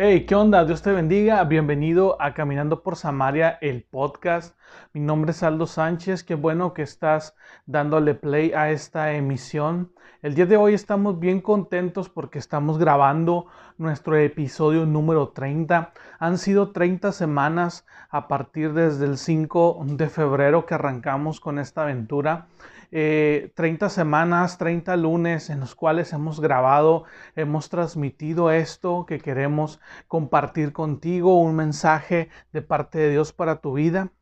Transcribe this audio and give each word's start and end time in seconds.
Hey, 0.00 0.26
¿qué 0.26 0.36
onda? 0.36 0.64
Dios 0.64 0.80
te 0.80 0.92
bendiga. 0.92 1.42
Bienvenido 1.42 2.22
a 2.22 2.32
Caminando 2.32 2.84
por 2.84 2.94
Samaria, 2.94 3.58
el 3.60 3.82
podcast. 3.82 4.56
Mi 4.92 5.00
nombre 5.00 5.32
es 5.32 5.42
Aldo 5.42 5.66
Sánchez. 5.66 6.22
Qué 6.22 6.36
bueno 6.36 6.72
que 6.72 6.82
estás 6.82 7.34
dándole 7.66 8.14
play 8.14 8.52
a 8.52 8.70
esta 8.70 9.14
emisión. 9.14 9.90
El 10.22 10.36
día 10.36 10.46
de 10.46 10.56
hoy 10.56 10.74
estamos 10.74 11.18
bien 11.18 11.40
contentos 11.40 12.08
porque 12.08 12.38
estamos 12.38 12.78
grabando 12.78 13.46
nuestro 13.76 14.14
episodio 14.16 14.86
número 14.86 15.30
30. 15.30 15.92
Han 16.20 16.38
sido 16.38 16.70
30 16.70 17.10
semanas 17.10 17.84
a 18.08 18.28
partir 18.28 18.74
desde 18.74 19.04
el 19.04 19.18
5 19.18 19.80
de 19.84 20.08
febrero 20.08 20.64
que 20.64 20.74
arrancamos 20.74 21.40
con 21.40 21.58
esta 21.58 21.82
aventura. 21.82 22.46
30 22.90 23.86
eh, 23.86 23.90
semanas, 23.90 24.58
30 24.58 24.96
lunes 24.96 25.50
en 25.50 25.60
los 25.60 25.74
cuales 25.74 26.12
hemos 26.12 26.40
grabado, 26.40 27.04
hemos 27.36 27.68
transmitido 27.68 28.50
esto 28.50 29.04
que 29.06 29.18
queremos 29.18 29.80
compartir 30.06 30.72
contigo, 30.72 31.40
un 31.40 31.54
mensaje 31.54 32.30
de 32.52 32.62
parte 32.62 32.98
de 32.98 33.10
Dios 33.10 33.32
para 33.32 33.60
tu 33.60 33.74
vida. 33.74 34.12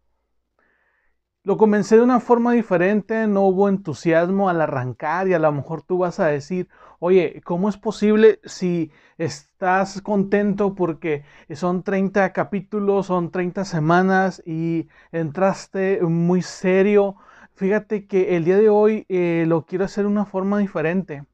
Lo 1.45 1.57
comencé 1.57 1.95
de 1.95 2.03
una 2.03 2.19
forma 2.19 2.55
diferente, 2.55 3.29
no 3.29 3.43
hubo 3.43 3.69
entusiasmo 3.69 4.49
al 4.49 4.61
arrancar 4.61 5.29
y 5.29 5.35
a 5.35 5.39
lo 5.39 5.53
mejor 5.53 5.83
tú 5.83 5.99
vas 5.99 6.19
a 6.19 6.27
decir, 6.27 6.69
oye, 6.99 7.41
¿cómo 7.45 7.69
es 7.69 7.77
posible 7.77 8.41
si 8.45 8.91
estás 9.17 10.03
contento 10.03 10.75
porque 10.75 11.25
son 11.55 11.85
30 11.85 12.33
capítulos, 12.33 13.07
son 13.07 13.31
30 13.31 13.65
semanas 13.65 14.43
y 14.45 14.89
entraste 15.13 16.01
muy 16.03 16.43
serio 16.43 17.15
Fíjate 17.57 18.07
que 18.07 18.37
el 18.37 18.45
día 18.45 18.59
de 18.59 18.69
hoy 18.69 19.07
eh, 19.09 19.45
lo 19.49 19.65
quiero 19.65 19.87
hacer 19.87 20.05
de 20.05 20.11
una 20.11 20.27
forma 20.27 20.59
diferente. 20.59 21.25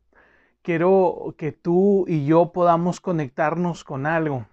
Quiero 0.63 1.35
que 1.37 1.51
tú 1.51 2.05
y 2.07 2.27
yo 2.27 2.53
podamos 2.53 3.01
conectarnos 3.01 3.83
con 3.83 4.07
algo. 4.07 4.47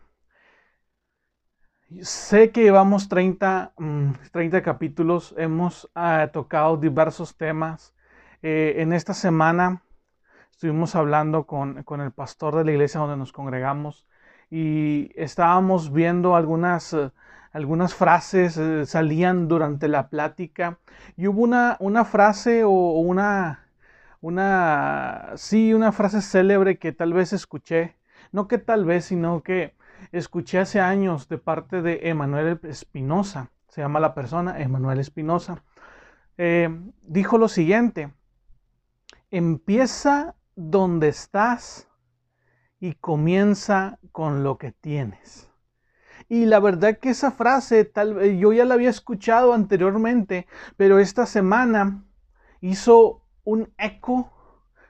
Sé 2.01 2.51
que 2.51 2.63
llevamos 2.63 3.07
30, 3.07 3.73
30 4.31 4.57
mm, 4.57 4.61
capítulos, 4.63 5.35
hemos 5.37 5.91
ah, 5.93 6.29
tocado 6.33 6.77
diversos 6.77 7.37
temas. 7.37 7.93
Eh, 8.41 8.75
en 8.77 8.91
esta 8.91 9.13
semana 9.13 9.83
estuvimos 10.51 10.95
hablando 10.95 11.45
con, 11.45 11.83
con, 11.83 12.01
el 12.01 12.11
pastor 12.11 12.55
de 12.55 12.65
la 12.65 12.71
iglesia 12.71 12.99
donde 12.99 13.17
nos 13.17 13.31
congregamos 13.31 14.07
y 14.49 15.11
estábamos 15.15 15.93
viendo 15.93 16.35
algunas 16.35 16.95
algunas 17.51 17.93
frases 17.93 18.57
eh, 18.57 18.85
salían 18.85 19.47
durante 19.47 19.87
la 19.87 20.09
plática. 20.09 20.79
Y 21.17 21.27
hubo 21.27 21.41
una, 21.41 21.77
una 21.79 22.05
frase 22.05 22.63
o 22.63 22.99
una, 22.99 23.67
una, 24.21 25.31
sí, 25.35 25.73
una 25.73 25.91
frase 25.91 26.21
célebre 26.21 26.77
que 26.77 26.91
tal 26.91 27.13
vez 27.13 27.33
escuché, 27.33 27.97
no 28.31 28.47
que 28.47 28.57
tal 28.57 28.85
vez, 28.85 29.05
sino 29.05 29.43
que 29.43 29.75
escuché 30.11 30.59
hace 30.59 30.79
años 30.79 31.27
de 31.27 31.37
parte 31.37 31.81
de 31.81 31.99
Emanuel 32.03 32.59
Espinosa, 32.63 33.51
se 33.67 33.81
llama 33.81 33.99
la 33.99 34.13
persona 34.13 34.59
Emanuel 34.59 34.99
Espinosa, 34.99 35.63
eh, 36.37 36.69
dijo 37.01 37.37
lo 37.37 37.47
siguiente, 37.47 38.13
empieza 39.29 40.35
donde 40.55 41.09
estás 41.09 41.89
y 42.79 42.93
comienza 42.95 43.99
con 44.11 44.43
lo 44.43 44.57
que 44.57 44.71
tienes. 44.71 45.48
Y 46.29 46.45
la 46.45 46.59
verdad 46.59 46.99
que 46.99 47.09
esa 47.09 47.31
frase 47.31 47.85
tal 47.85 48.37
yo 48.37 48.53
ya 48.53 48.63
la 48.63 48.75
había 48.75 48.91
escuchado 48.91 49.53
anteriormente, 49.53 50.47
pero 50.77 50.99
esta 50.99 51.25
semana 51.25 52.05
hizo 52.61 53.23
un 53.43 53.73
eco, 53.79 54.31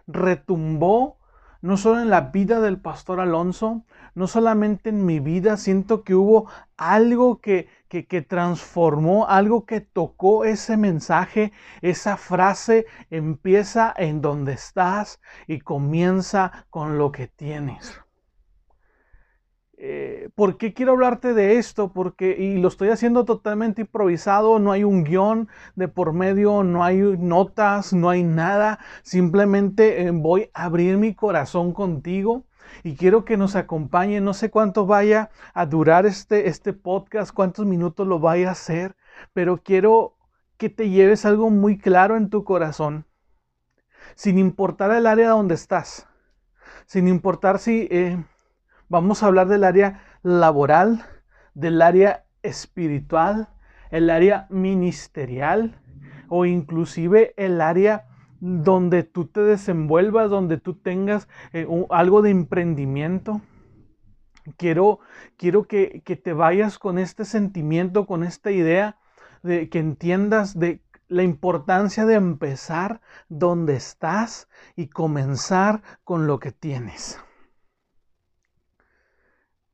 retumbó 0.06 1.18
no 1.62 1.78
solo 1.78 2.02
en 2.02 2.10
la 2.10 2.22
vida 2.22 2.62
del 2.62 2.80
pastor 2.80 3.20
Alonso, 3.20 3.84
no 4.16 4.28
solamente 4.28 4.90
en 4.90 5.06
mi 5.06 5.20
vida, 5.20 5.58
siento 5.58 6.04
que 6.04 6.16
hubo 6.16 6.50
algo 6.78 7.42
que, 7.42 7.68
que, 7.90 8.08
que, 8.08 8.22
transformó, 8.22 9.28
algo 9.28 9.66
que 9.66 9.82
tocó 9.82 10.46
ese 10.46 10.78
mensaje, 10.78 11.52
esa 11.82 12.18
frase 12.18 12.86
empieza 13.10 13.94
en 13.96 14.22
donde 14.22 14.54
estás 14.54 15.20
y 15.48 15.60
comienza 15.60 16.66
con 16.70 16.98
lo 16.98 17.12
que 17.12 17.28
tienes. 17.28 18.00
Eh, 19.82 20.30
¿Por 20.36 20.58
qué 20.58 20.74
quiero 20.74 20.92
hablarte 20.92 21.34
de 21.34 21.58
esto? 21.58 21.94
Porque, 21.94 22.36
y 22.38 22.58
lo 22.58 22.68
estoy 22.68 22.90
haciendo 22.90 23.24
totalmente 23.24 23.84
improvisado, 23.84 24.60
no 24.60 24.74
hay 24.74 24.84
un 24.84 25.06
guion 25.06 25.48
de 25.76 25.88
por 25.88 26.12
medio, 26.12 26.66
no 26.66 26.84
hay 26.84 26.98
notas, 26.98 27.94
no 27.94 28.10
hay 28.10 28.24
nada, 28.24 28.80
simplemente 29.04 30.02
eh, 30.02 30.12
voy 30.12 30.50
a 30.54 30.66
abrir 30.66 30.98
mi 30.98 31.16
corazón 31.16 31.72
contigo 31.72 32.44
y 32.84 32.98
quiero 32.98 33.24
que 33.24 33.38
nos 33.38 33.56
acompañe, 33.56 34.20
no 34.20 34.34
sé 34.34 34.52
cuánto 34.52 34.86
vaya 34.86 35.30
a 35.54 35.66
durar 35.66 36.06
este, 36.06 36.50
este 36.50 36.74
podcast, 36.74 37.34
cuántos 37.34 37.66
minutos 37.66 38.06
lo 38.06 38.20
vaya 38.20 38.50
a 38.50 38.52
hacer, 38.52 38.98
pero 39.32 39.64
quiero 39.64 40.18
que 40.58 40.70
te 40.70 40.90
lleves 40.90 41.24
algo 41.26 41.50
muy 41.50 41.78
claro 41.78 42.18
en 42.18 42.30
tu 42.30 42.44
corazón, 42.44 43.06
sin 44.16 44.40
importar 44.40 44.92
el 44.92 45.08
área 45.08 45.30
donde 45.30 45.56
estás, 45.56 46.06
sin 46.86 47.08
importar 47.08 47.60
si... 47.60 47.88
Eh, 47.90 48.22
Vamos 48.90 49.22
a 49.22 49.28
hablar 49.28 49.48
del 49.48 49.66
área 49.66 50.02
laboral, 50.24 51.06
del 51.54 51.80
área 51.84 52.26
espiritual, 52.42 53.50
el 53.92 54.10
área 54.10 54.48
ministerial 54.50 55.80
o 56.28 56.46
inclusive 56.46 57.36
el 57.38 57.62
área 57.62 58.08
donde 58.40 59.04
tú 59.04 59.26
te 59.26 59.42
desenvuelvas, 59.42 60.32
donde 60.32 60.58
tú 60.58 60.74
tengas 60.74 61.28
eh, 61.54 61.68
algo 61.92 62.24
de 62.24 62.32
emprendimiento. 62.32 63.42
Quiero, 64.58 65.02
quiero 65.38 65.66
que, 65.66 66.02
que 66.04 66.16
te 66.16 66.34
vayas 66.34 66.80
con 66.80 66.98
este 66.98 67.26
sentimiento, 67.26 68.08
con 68.08 68.24
esta 68.24 68.50
idea 68.50 68.98
de 69.44 69.70
que 69.70 69.78
entiendas 69.78 70.58
de 70.58 70.82
la 71.08 71.22
importancia 71.22 72.08
de 72.08 72.16
empezar 72.16 73.02
donde 73.28 73.76
estás 73.76 74.50
y 74.76 74.88
comenzar 74.88 75.84
con 76.04 76.26
lo 76.26 76.40
que 76.40 76.52
tienes. 76.52 77.20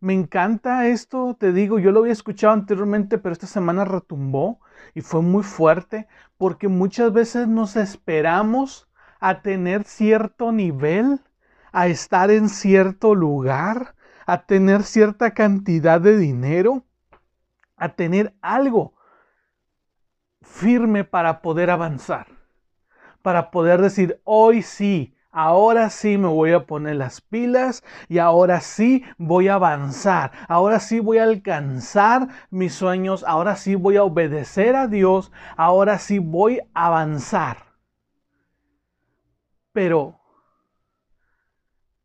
Me 0.05 0.13
encanta 0.13 0.85
esto, 0.85 1.35
te 1.39 1.51
digo, 1.51 1.79
yo 1.79 1.91
lo 1.91 2.01
había 2.01 2.13
escuchado 2.13 2.53
anteriormente, 2.53 3.17
pero 3.17 3.33
esta 3.33 3.47
semana 3.47 3.85
retumbó 3.85 4.59
y 4.93 5.01
fue 5.01 5.23
muy 5.23 5.41
fuerte 5.41 6.07
porque 6.37 6.67
muchas 6.67 7.11
veces 7.11 7.47
nos 7.47 7.75
esperamos 7.75 8.87
a 9.19 9.41
tener 9.41 9.83
cierto 9.83 10.51
nivel, 10.51 11.21
a 11.71 11.87
estar 11.87 12.29
en 12.29 12.49
cierto 12.49 13.15
lugar, 13.15 13.95
a 14.27 14.45
tener 14.45 14.83
cierta 14.83 15.33
cantidad 15.33 15.99
de 15.99 16.19
dinero, 16.19 16.85
a 17.75 17.95
tener 17.95 18.35
algo 18.43 18.93
firme 20.43 21.03
para 21.03 21.41
poder 21.41 21.71
avanzar, 21.71 22.27
para 23.23 23.49
poder 23.49 23.81
decir, 23.81 24.21
hoy 24.23 24.61
sí, 24.61 25.14
ahora 25.35 25.89
sí 25.89 26.17
me 26.17 26.29
voy 26.29 26.53
a 26.53 26.65
poner 26.65 26.95
las 26.95 27.19
pilas 27.19 27.83
y 28.07 28.19
ahora 28.19 28.61
sí 28.61 29.03
voy 29.17 29.49
a 29.49 29.55
avanzar, 29.55 30.31
ahora 30.47 30.79
sí 30.79 31.01
voy 31.01 31.17
a 31.17 31.23
alcanzar 31.23 32.29
mis 32.49 32.73
sueños, 32.73 33.25
ahora 33.27 33.57
sí 33.57 33.75
voy 33.75 33.97
a 33.97 34.03
obedecer 34.03 34.77
a 34.77 34.87
Dios, 34.87 35.33
ahora 35.57 35.99
sí 35.99 36.19
voy 36.19 36.61
a 36.73 36.87
avanzar. 36.87 37.57
Pero 39.73 40.21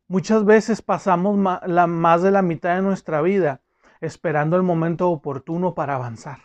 muchas 0.09 0.43
veces 0.43 0.81
pasamos 0.81 1.37
más 1.37 2.21
de 2.21 2.31
la 2.31 2.41
mitad 2.41 2.75
de 2.75 2.81
nuestra 2.81 3.21
vida 3.21 3.61
esperando 4.01 4.57
el 4.57 4.63
momento 4.63 5.09
oportuno 5.09 5.73
para 5.73 5.95
avanzar, 5.95 6.39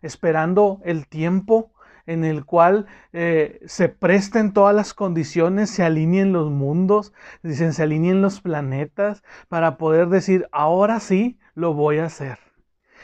esperando 0.00 0.80
el 0.84 1.06
tiempo 1.06 1.75
en 2.06 2.24
el 2.24 2.44
cual 2.44 2.86
eh, 3.12 3.60
se 3.66 3.88
presten 3.88 4.52
todas 4.52 4.74
las 4.74 4.94
condiciones, 4.94 5.70
se 5.70 5.82
alineen 5.82 6.32
los 6.32 6.50
mundos, 6.50 7.12
se 7.42 7.82
alineen 7.82 8.22
los 8.22 8.40
planetas 8.40 9.22
para 9.48 9.76
poder 9.76 10.08
decir, 10.08 10.48
ahora 10.52 11.00
sí 11.00 11.38
lo 11.54 11.74
voy 11.74 11.98
a 11.98 12.06
hacer. 12.06 12.38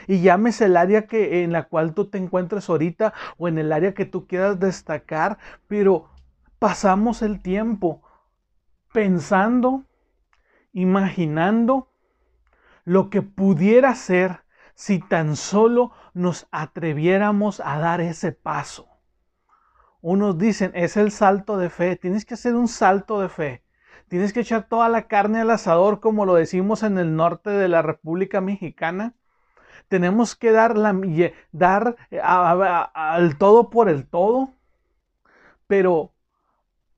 Y 0.06 0.20
llámese 0.20 0.66
el 0.66 0.76
área 0.76 1.06
que, 1.06 1.42
en 1.44 1.52
la 1.52 1.64
cual 1.64 1.94
tú 1.94 2.06
te 2.08 2.18
encuentres 2.18 2.68
ahorita 2.68 3.12
o 3.38 3.48
en 3.48 3.58
el 3.58 3.72
área 3.72 3.94
que 3.94 4.04
tú 4.04 4.26
quieras 4.26 4.58
destacar, 4.58 5.38
pero 5.68 6.10
pasamos 6.58 7.22
el 7.22 7.40
tiempo 7.40 8.02
pensando, 8.92 9.84
imaginando 10.72 11.88
lo 12.84 13.10
que 13.10 13.22
pudiera 13.22 13.94
ser 13.94 14.42
si 14.74 14.98
tan 14.98 15.36
solo 15.36 15.92
nos 16.14 16.48
atreviéramos 16.50 17.60
a 17.60 17.78
dar 17.78 18.00
ese 18.00 18.32
paso. 18.32 18.91
Unos 20.02 20.36
dicen, 20.36 20.72
es 20.74 20.96
el 20.96 21.12
salto 21.12 21.56
de 21.56 21.70
fe, 21.70 21.96
tienes 21.96 22.24
que 22.26 22.34
hacer 22.34 22.54
un 22.56 22.68
salto 22.68 23.20
de 23.20 23.28
fe. 23.28 23.62
Tienes 24.08 24.34
que 24.34 24.40
echar 24.40 24.68
toda 24.68 24.90
la 24.90 25.08
carne 25.08 25.40
al 25.40 25.50
asador, 25.50 26.00
como 26.00 26.26
lo 26.26 26.34
decimos 26.34 26.82
en 26.82 26.98
el 26.98 27.16
norte 27.16 27.48
de 27.48 27.68
la 27.68 27.80
República 27.80 28.42
Mexicana. 28.42 29.14
Tenemos 29.88 30.36
que 30.36 30.52
dar, 30.52 30.76
la, 30.76 30.94
dar 31.52 31.96
al 32.10 33.38
todo 33.38 33.70
por 33.70 33.88
el 33.88 34.06
todo. 34.06 34.50
Pero 35.66 36.12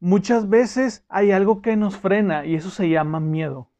muchas 0.00 0.48
veces 0.48 1.04
hay 1.08 1.30
algo 1.30 1.62
que 1.62 1.76
nos 1.76 1.96
frena 1.96 2.46
y 2.46 2.56
eso 2.56 2.70
se 2.70 2.88
llama 2.88 3.20
miedo. 3.20 3.70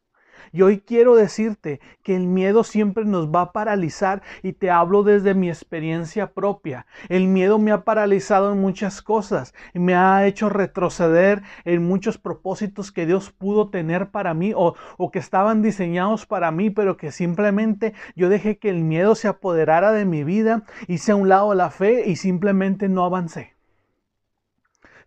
Y 0.55 0.61
hoy 0.61 0.79
quiero 0.79 1.15
decirte 1.15 1.81
que 2.01 2.15
el 2.15 2.27
miedo 2.27 2.63
siempre 2.63 3.03
nos 3.03 3.27
va 3.27 3.41
a 3.41 3.51
paralizar 3.51 4.21
y 4.41 4.53
te 4.53 4.71
hablo 4.71 5.03
desde 5.03 5.33
mi 5.33 5.49
experiencia 5.49 6.31
propia. 6.31 6.85
El 7.09 7.27
miedo 7.27 7.59
me 7.59 7.73
ha 7.73 7.83
paralizado 7.83 8.53
en 8.53 8.61
muchas 8.61 9.01
cosas 9.01 9.53
me 9.73 9.95
ha 9.95 10.25
hecho 10.25 10.47
retroceder 10.47 11.41
en 11.65 11.85
muchos 11.85 12.17
propósitos 12.17 12.93
que 12.93 13.05
Dios 13.05 13.31
pudo 13.31 13.69
tener 13.69 14.11
para 14.11 14.33
mí 14.33 14.53
o, 14.55 14.75
o 14.97 15.11
que 15.11 15.19
estaban 15.19 15.61
diseñados 15.61 16.25
para 16.25 16.51
mí, 16.51 16.69
pero 16.69 16.95
que 16.95 17.11
simplemente 17.11 17.93
yo 18.15 18.29
dejé 18.29 18.57
que 18.57 18.69
el 18.69 18.83
miedo 18.83 19.15
se 19.15 19.27
apoderara 19.27 19.91
de 19.91 20.05
mi 20.05 20.23
vida, 20.23 20.63
hice 20.87 21.11
a 21.11 21.17
un 21.17 21.27
lado 21.27 21.53
la 21.53 21.69
fe 21.69 22.09
y 22.09 22.15
simplemente 22.15 22.87
no 22.87 23.03
avancé. 23.03 23.53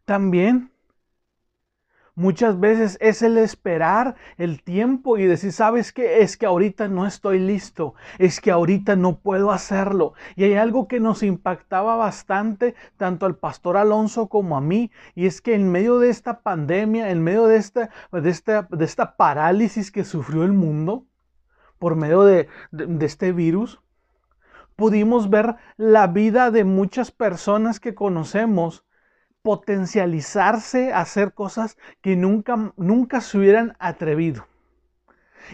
También 0.05 0.71
Muchas 2.19 2.59
veces 2.59 2.99
es 3.01 3.23
el 3.23 3.39
esperar 3.39 4.17
el 4.39 4.61
tiempo 4.65 5.19
y 5.19 5.27
decir, 5.27 5.53
¿sabes 5.53 5.93
qué? 5.93 6.21
Es 6.21 6.37
que 6.37 6.47
ahorita 6.47 6.89
no 6.89 7.07
estoy 7.07 7.39
listo, 7.39 7.95
es 8.19 8.41
que 8.41 8.51
ahorita 8.51 8.97
no 8.97 9.21
puedo 9.21 9.53
hacerlo. 9.53 10.15
Y 10.35 10.43
hay 10.43 10.55
algo 10.55 10.89
que 10.89 10.99
nos 10.99 11.23
impactaba 11.23 11.95
bastante, 11.95 12.75
tanto 12.97 13.25
al 13.25 13.37
pastor 13.37 13.77
Alonso 13.77 14.29
como 14.29 14.57
a 14.57 14.61
mí, 14.61 14.91
y 15.15 15.27
es 15.27 15.41
que 15.41 15.55
en 15.55 15.71
medio 15.71 16.01
de 16.01 16.11
esta 16.11 16.41
pandemia, 16.41 17.09
en 17.11 17.23
medio 17.23 17.47
de 17.47 17.55
esta, 17.55 17.91
de 18.11 18.31
esta, 18.31 18.63
de 18.69 18.85
esta 18.85 19.15
parálisis 19.15 19.93
que 19.93 20.03
sufrió 20.03 20.43
el 20.43 20.53
mundo 20.53 21.07
por 21.79 21.95
medio 21.95 22.25
de, 22.25 22.49
de 22.73 23.07
este 23.07 23.31
virus, 23.31 23.81
pudimos 24.75 25.31
ver 25.31 25.55
la 25.77 26.09
vida 26.09 26.51
de 26.51 26.65
muchas 26.65 27.13
personas 27.13 27.79
que 27.79 27.95
conocemos 27.95 28.88
potencializarse 29.49 30.93
a 30.93 31.01
hacer 31.01 31.33
cosas 31.33 31.79
que 32.03 32.17
nunca, 32.17 32.75
nunca 32.77 33.23
se 33.23 33.39
hubieran 33.39 33.75
atrevido. 33.79 34.47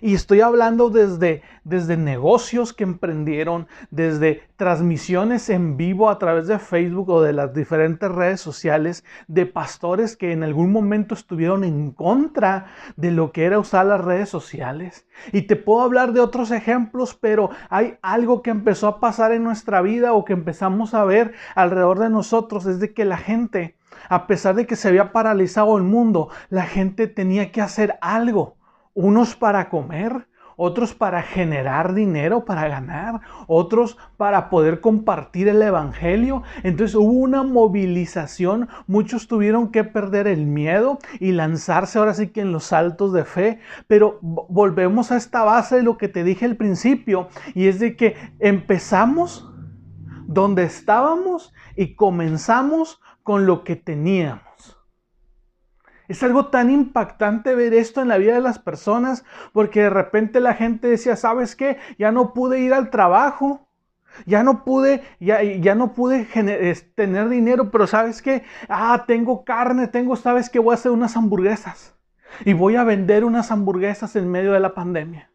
Y 0.01 0.15
estoy 0.15 0.41
hablando 0.41 0.91
desde, 0.91 1.43
desde 1.63 1.97
negocios 1.97 2.73
que 2.73 2.85
emprendieron, 2.85 3.69
desde 3.91 4.43
transmisiones 4.57 5.49
en 5.51 5.77
vivo 5.77 6.11
a 6.11 6.19
través 6.19 6.47
de 6.47 6.59
Facebook 6.59 7.11
o 7.11 7.23
de 7.23 7.33
las 7.33 7.55
diferentes 7.55 8.11
redes 8.11 8.41
sociales, 8.41 9.05
de 9.29 9.47
pastores 9.47 10.17
que 10.17 10.33
en 10.33 10.43
algún 10.43 10.73
momento 10.73 11.15
estuvieron 11.15 11.65
en 11.65 11.93
contra 11.93 12.67
de 12.97 13.11
lo 13.13 13.33
que 13.33 13.45
era 13.45 13.59
usar 13.59 13.87
las 13.87 14.05
redes 14.05 14.29
sociales. 14.29 15.07
Y 15.33 15.43
te 15.43 15.57
puedo 15.57 15.83
hablar 15.83 16.13
de 16.13 16.21
otros 16.21 16.51
ejemplos, 16.51 17.15
pero 17.15 17.51
hay 17.71 17.97
algo 18.03 18.43
que 18.43 18.51
empezó 18.51 18.89
a 18.89 19.01
pasar 19.01 19.33
en 19.33 19.45
nuestra 19.45 19.81
vida 19.83 20.13
o 20.13 20.25
que 20.25 20.33
empezamos 20.33 20.95
a 20.95 21.05
ver 21.05 21.35
alrededor 21.55 21.99
de 22.01 22.11
nosotros, 22.11 22.67
es 22.67 22.81
de 22.81 22.93
que 22.93 23.05
la 23.05 23.17
gente 23.17 23.77
a 24.09 24.27
pesar 24.27 24.55
de 24.55 24.67
que 24.67 24.77
se 24.77 24.89
había 24.89 25.13
paralizado 25.13 25.77
el 25.77 25.83
mundo, 25.83 26.29
la 26.49 26.65
gente 26.65 27.07
tenía 27.07 27.53
que 27.53 27.61
hacer 27.61 27.99
algo. 28.01 28.57
Unos 28.95 29.35
para 29.35 29.69
comer, 29.69 30.29
otros 30.57 30.95
para 30.95 31.23
generar 31.23 31.95
dinero, 31.95 32.45
para 32.45 32.69
ganar, 32.69 33.21
otros 33.47 33.99
para 34.17 34.49
poder 34.51 34.81
compartir 34.81 35.49
el 35.49 35.61
Evangelio. 35.63 36.43
Entonces 36.63 36.95
hubo 36.95 37.13
una 37.13 37.43
movilización, 37.43 38.69
muchos 38.87 39.27
tuvieron 39.29 39.71
que 39.71 39.85
perder 39.85 40.27
el 40.27 40.47
miedo 40.47 40.99
y 41.21 41.33
lanzarse 41.33 41.99
ahora 41.99 42.15
sí 42.15 42.29
que 42.29 42.41
en 42.41 42.53
los 42.53 42.65
saltos 42.65 43.13
de 43.13 43.25
fe, 43.25 43.59
pero 43.87 44.19
volvemos 44.23 45.11
a 45.11 45.17
esta 45.17 45.43
base 45.43 45.77
de 45.77 45.83
lo 45.83 45.99
que 45.99 46.09
te 46.09 46.25
dije 46.25 46.45
al 46.45 46.57
principio, 46.57 47.29
y 47.55 47.69
es 47.69 47.81
de 47.81 47.97
que 47.97 48.17
empezamos 48.39 49.51
donde 50.27 50.65
estábamos 50.65 51.53
y 51.77 51.95
comenzamos 51.95 53.01
con 53.25 53.47
lo 53.47 53.65
que 53.65 53.75
teníamos. 53.75 54.45
Es 56.07 56.23
algo 56.23 56.49
tan 56.49 56.71
impactante 56.71 57.55
ver 57.55 57.73
esto 57.73 58.03
en 58.03 58.09
la 58.09 58.19
vida 58.19 58.35
de 58.35 58.41
las 58.41 58.59
personas 58.59 59.25
porque 59.53 59.83
de 59.83 59.91
repente 59.91 60.39
la 60.39 60.55
gente 60.55 60.87
decía, 60.87 61.17
¿sabes 61.17 61.57
qué? 61.57 61.79
Ya 61.99 62.13
no 62.13 62.35
pude 62.35 62.61
ir 62.61 62.75
al 62.75 62.91
trabajo. 62.91 63.69
Ya 64.27 64.45
no 64.45 64.65
pude, 64.65 65.03
ya, 65.19 65.43
ya 65.43 65.75
no 65.75 65.93
pude 65.93 66.25
tener 66.95 67.29
dinero, 67.29 67.73
pero 67.73 67.89
¿sabes 67.89 68.23
qué? 68.23 68.45
Ah, 68.69 69.07
tengo 69.09 69.45
carne, 69.45 69.89
tengo, 69.89 70.15
¿sabes 70.15 70.49
qué? 70.49 70.61
Voy 70.61 70.71
a 70.71 70.75
hacer 70.75 70.93
unas 70.93 71.17
hamburguesas. 71.17 71.97
Y 72.45 72.53
voy 72.53 72.77
a 72.77 72.85
vender 72.85 73.25
unas 73.25 73.51
hamburguesas 73.51 74.15
en 74.15 74.31
medio 74.31 74.53
de 74.53 74.61
la 74.61 74.73
pandemia. 74.73 75.34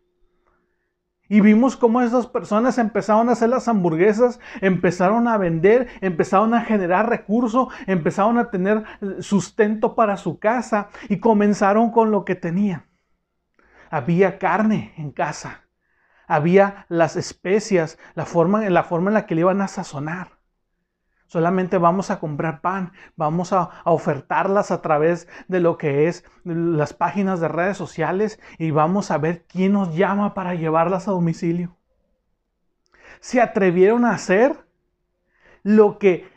Y 1.31 1.41
vimos 1.41 1.77
cómo 1.77 2.01
esas 2.01 2.25
personas 2.25 2.79
empezaron 2.79 3.29
a 3.29 3.33
hacer 3.33 3.49
las 3.49 3.67
hamburguesas, 3.67 4.39
empezaron 4.61 5.27
a 5.27 5.37
vender, 5.37 5.87
empezaron 6.01 6.55
a 6.55 6.61
generar 6.61 7.07
recursos, 7.07 7.67
empezaron 7.85 8.39
a 8.39 8.49
tener 8.49 8.83
eh, 9.01 9.21
sustento 9.21 9.93
para 9.93 10.17
su 10.17 10.39
casa 10.39 10.89
y 11.07 11.19
comenzaron 11.19 11.91
con 11.91 12.09
lo 12.09 12.25
que 12.25 12.33
tenían. 12.33 12.87
Había 13.91 14.39
carne 14.39 14.93
en 14.97 15.11
casa, 15.11 15.65
había 16.27 16.87
las 16.89 17.15
especias, 17.15 17.99
la 18.15 18.25
forma, 18.25 18.67
la 18.67 18.83
forma 18.83 19.11
en 19.11 19.13
la 19.13 19.25
que 19.27 19.35
le 19.35 19.41
iban 19.41 19.61
a 19.61 19.67
sazonar. 19.67 20.38
Solamente 21.29 21.77
vamos 21.77 22.09
a 22.09 22.19
comprar 22.19 22.59
pan, 22.59 22.91
vamos 23.15 23.53
a, 23.53 23.69
ofertarlas 23.85 24.71
a 24.71 24.81
través 24.81 25.27
de 25.47 25.59
lo 25.59 25.77
que 25.77 26.07
es 26.07 26.25
las 26.43 26.93
páginas 26.93 27.39
de 27.39 27.47
redes 27.47 27.77
sociales 27.77 28.39
y 28.57 28.71
vamos 28.71 29.11
a 29.11 29.19
ver 29.19 29.45
quién 29.45 29.73
nos 29.73 29.95
llama 29.95 30.33
para 30.33 30.55
llevarlas 30.55 31.07
a 31.07 31.11
domicilio. 31.11 31.77
Se 33.19 33.39
atrevieron 33.41 34.05
a 34.05 34.15
hacer 34.15 34.65
lo 35.61 35.99
que 35.99 36.27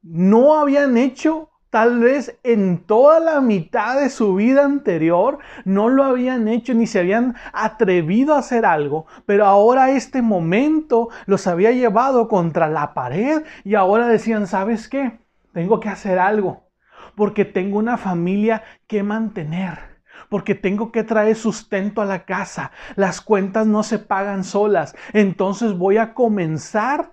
no 0.00 0.56
habían 0.58 0.96
hecho 0.96 1.50
Tal 1.72 2.00
vez 2.00 2.38
en 2.42 2.84
toda 2.84 3.18
la 3.18 3.40
mitad 3.40 3.98
de 3.98 4.10
su 4.10 4.34
vida 4.34 4.62
anterior 4.62 5.38
no 5.64 5.88
lo 5.88 6.04
habían 6.04 6.46
hecho 6.46 6.74
ni 6.74 6.86
se 6.86 6.98
habían 6.98 7.34
atrevido 7.54 8.34
a 8.34 8.40
hacer 8.40 8.66
algo, 8.66 9.06
pero 9.24 9.46
ahora 9.46 9.90
este 9.90 10.20
momento 10.20 11.08
los 11.24 11.46
había 11.46 11.70
llevado 11.70 12.28
contra 12.28 12.68
la 12.68 12.92
pared 12.92 13.44
y 13.64 13.74
ahora 13.74 14.06
decían, 14.06 14.46
¿sabes 14.46 14.86
qué? 14.86 15.20
Tengo 15.54 15.80
que 15.80 15.88
hacer 15.88 16.18
algo, 16.18 16.68
porque 17.16 17.46
tengo 17.46 17.78
una 17.78 17.96
familia 17.96 18.64
que 18.86 19.02
mantener 19.02 19.92
porque 20.28 20.54
tengo 20.54 20.92
que 20.92 21.04
traer 21.04 21.36
sustento 21.36 22.00
a 22.00 22.06
la 22.06 22.24
casa. 22.24 22.70
Las 22.96 23.20
cuentas 23.20 23.66
no 23.66 23.82
se 23.82 23.98
pagan 23.98 24.44
solas. 24.44 24.94
Entonces 25.12 25.76
voy 25.76 25.98
a 25.98 26.14
comenzar 26.14 27.12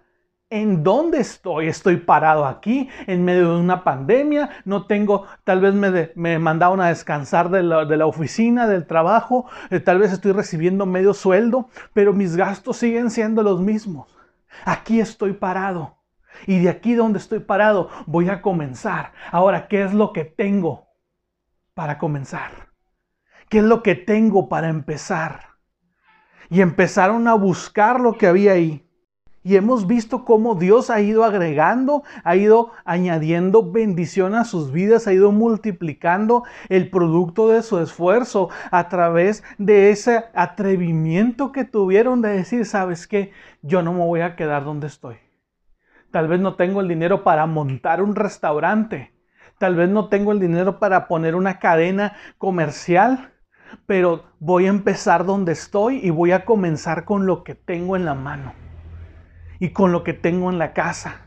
¿En 0.51 0.81
dónde 0.81 1.19
estoy? 1.19 1.67
Estoy 1.67 1.97
parado 1.97 2.45
aquí 2.45 2.89
en 3.05 3.23
medio 3.23 3.53
de 3.53 3.61
una 3.61 3.83
pandemia, 3.83 4.49
no 4.65 4.87
tengo, 4.87 5.27
tal 5.43 5.61
vez 5.61 5.75
me, 5.75 6.11
me 6.15 6.39
mandaron 6.39 6.81
a 6.81 6.87
descansar 6.87 7.51
de 7.51 7.61
la, 7.61 8.05
oficina, 8.07 8.67
del 8.67 8.87
trabajo, 8.87 9.45
eh, 9.69 9.79
tal 9.79 9.99
vez 9.99 10.11
estoy 10.11 10.31
recibiendo 10.31 10.87
medio 10.87 11.13
sueldo, 11.13 11.69
pero 11.93 12.13
mis 12.13 12.35
gastos 12.35 12.77
siguen 12.77 13.11
siendo 13.11 13.43
los 13.43 13.61
mismos. 13.61 14.17
Aquí 14.65 14.99
estoy 14.99 15.33
parado. 15.33 15.99
Y 16.47 16.59
de 16.59 16.69
aquí 16.69 16.95
donde 16.95 17.19
estoy 17.19 17.39
parado 17.39 17.91
voy 18.07 18.29
a 18.29 18.41
comenzar. 18.41 19.11
Ahora, 19.31 19.67
¿qué 19.67 19.83
es 19.83 19.93
lo 19.93 20.13
que 20.13 20.25
tengo 20.25 20.87
para 21.75 21.99
comenzar? 21.99 22.69
¿Qué 23.49 23.59
es 23.59 23.63
lo 23.63 23.83
que 23.83 23.93
tengo 23.93 24.49
para 24.49 24.69
empezar? 24.69 25.41
Y 26.49 26.61
empezaron 26.61 27.27
a 27.27 27.35
buscar 27.35 27.99
lo 27.99 28.17
que 28.17 28.25
había 28.25 28.53
ahí. 28.53 28.88
Y 29.41 29.55
hemos 29.55 29.87
visto 29.87 30.25
cómo 30.25 30.55
Dios 30.55 30.89
ha 30.89 30.99
ido 30.99 31.23
agregando, 31.23 32.03
ha 32.25 32.35
ido 32.35 32.71
añadiendo 32.83 33.71
bendición 33.71 34.35
a 34.35 34.43
sus 34.43 34.73
vidas, 34.73 35.07
ha 35.07 35.13
ido 35.13 35.31
multiplicando 35.31 36.43
el 36.67 36.89
producto 36.89 37.47
de 37.47 37.61
su 37.61 37.79
esfuerzo 37.79 38.49
a 38.69 38.89
través 38.89 39.43
de 39.57 39.91
ese 39.91 40.25
atrevimiento 40.33 41.53
que 41.53 41.63
tuvieron 41.63 42.21
de 42.21 42.29
decir, 42.29 42.65
sabes 42.65 43.07
qué, 43.07 43.31
yo 43.61 43.81
no 43.81 43.93
me 43.93 44.05
voy 44.05 44.21
a 44.21 44.35
quedar 44.35 44.65
donde 44.65 44.87
estoy. 44.87 45.15
Tal 46.11 46.27
vez 46.27 46.41
no 46.41 46.55
tengo 46.55 46.81
el 46.81 46.89
dinero 46.89 47.23
para 47.23 47.45
montar 47.45 48.01
un 48.01 48.15
restaurante. 48.15 49.13
Tal 49.57 49.75
vez 49.75 49.89
no 49.89 50.09
tengo 50.09 50.33
el 50.33 50.39
dinero 50.39 50.79
para 50.79 51.07
poner 51.07 51.35
una 51.35 51.59
cadena 51.59 52.13
comercial. 52.37 53.31
Pero 53.85 54.23
voy 54.39 54.65
a 54.65 54.69
empezar 54.69 55.25
donde 55.25 55.51
estoy 55.51 55.99
y 56.03 56.09
voy 56.09 56.31
a 56.31 56.43
comenzar 56.43 57.05
con 57.05 57.27
lo 57.27 57.43
que 57.43 57.53
tengo 57.53 57.95
en 57.95 58.03
la 58.03 58.15
mano 58.15 58.68
y 59.59 59.69
con 59.69 59.91
lo 59.91 60.03
que 60.03 60.13
tengo 60.13 60.49
en 60.49 60.57
la 60.57 60.73
casa. 60.73 61.25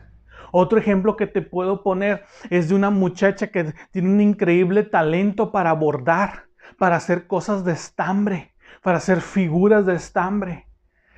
Otro 0.51 0.77
ejemplo 0.77 1.15
que 1.15 1.27
te 1.27 1.41
puedo 1.41 1.81
poner 1.81 2.25
es 2.49 2.69
de 2.69 2.75
una 2.75 2.89
muchacha 2.89 3.47
que 3.47 3.73
tiene 3.91 4.09
un 4.09 4.21
increíble 4.21 4.83
talento 4.83 5.51
para 5.51 5.73
bordar, 5.73 6.45
para 6.77 6.95
hacer 6.95 7.27
cosas 7.27 7.65
de 7.65 7.73
estambre, 7.73 8.53
para 8.81 8.97
hacer 8.97 9.21
figuras 9.21 9.85
de 9.85 9.95
estambre. 9.95 10.67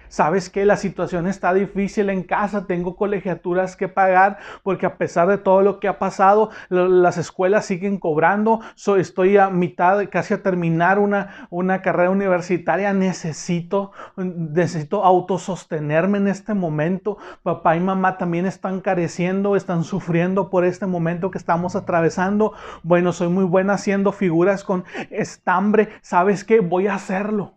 Sabes 0.08 0.50
que 0.50 0.66
la 0.66 0.78
situación 0.78 1.28
está 1.28 1.54
difícil 1.54 2.10
en 2.10 2.24
casa, 2.24 2.66
tengo 2.68 2.96
colegiaturas 2.96 3.76
que 3.76 3.88
pagar 3.88 4.38
porque 4.64 4.86
a 4.86 4.98
pesar 4.98 5.28
de 5.28 5.38
todo 5.38 5.62
lo 5.62 5.80
que 5.80 5.88
ha 5.88 6.00
pasado, 6.00 6.50
las 6.70 7.18
escuelas 7.18 7.66
siguen 7.66 7.98
cobrando. 7.98 8.62
estoy 8.98 9.38
a 9.38 9.50
mitad, 9.50 10.08
casi 10.10 10.34
a 10.34 10.44
terminar 10.44 11.00
una, 11.00 11.48
una 11.50 11.82
carrera 11.82 12.10
universitaria. 12.10 12.94
Necesito, 12.94 13.92
necesito 14.16 15.04
autosostenerme 15.04 16.18
en 16.18 16.28
este 16.28 16.54
momento. 16.54 17.18
Papá 17.44 17.76
y 17.76 17.80
mamá 17.80 18.18
también 18.18 18.46
están 18.46 18.82
careciendo, 18.82 19.56
están 19.56 19.84
sufriendo 19.84 20.50
por 20.50 20.66
este 20.66 20.86
momento 20.86 21.32
que 21.32 21.38
estamos 21.38 21.76
atravesando. 21.76 22.54
Bueno, 22.84 23.14
soy 23.14 23.30
muy 23.30 23.46
buena 23.46 23.74
haciendo 23.74 24.12
figuras 24.12 24.64
con 24.64 24.86
estambre. 25.10 25.90
¿Sabes 26.02 26.44
qué? 26.44 26.60
Voy 26.60 26.88
a 26.88 26.96
hacerlo 26.96 27.55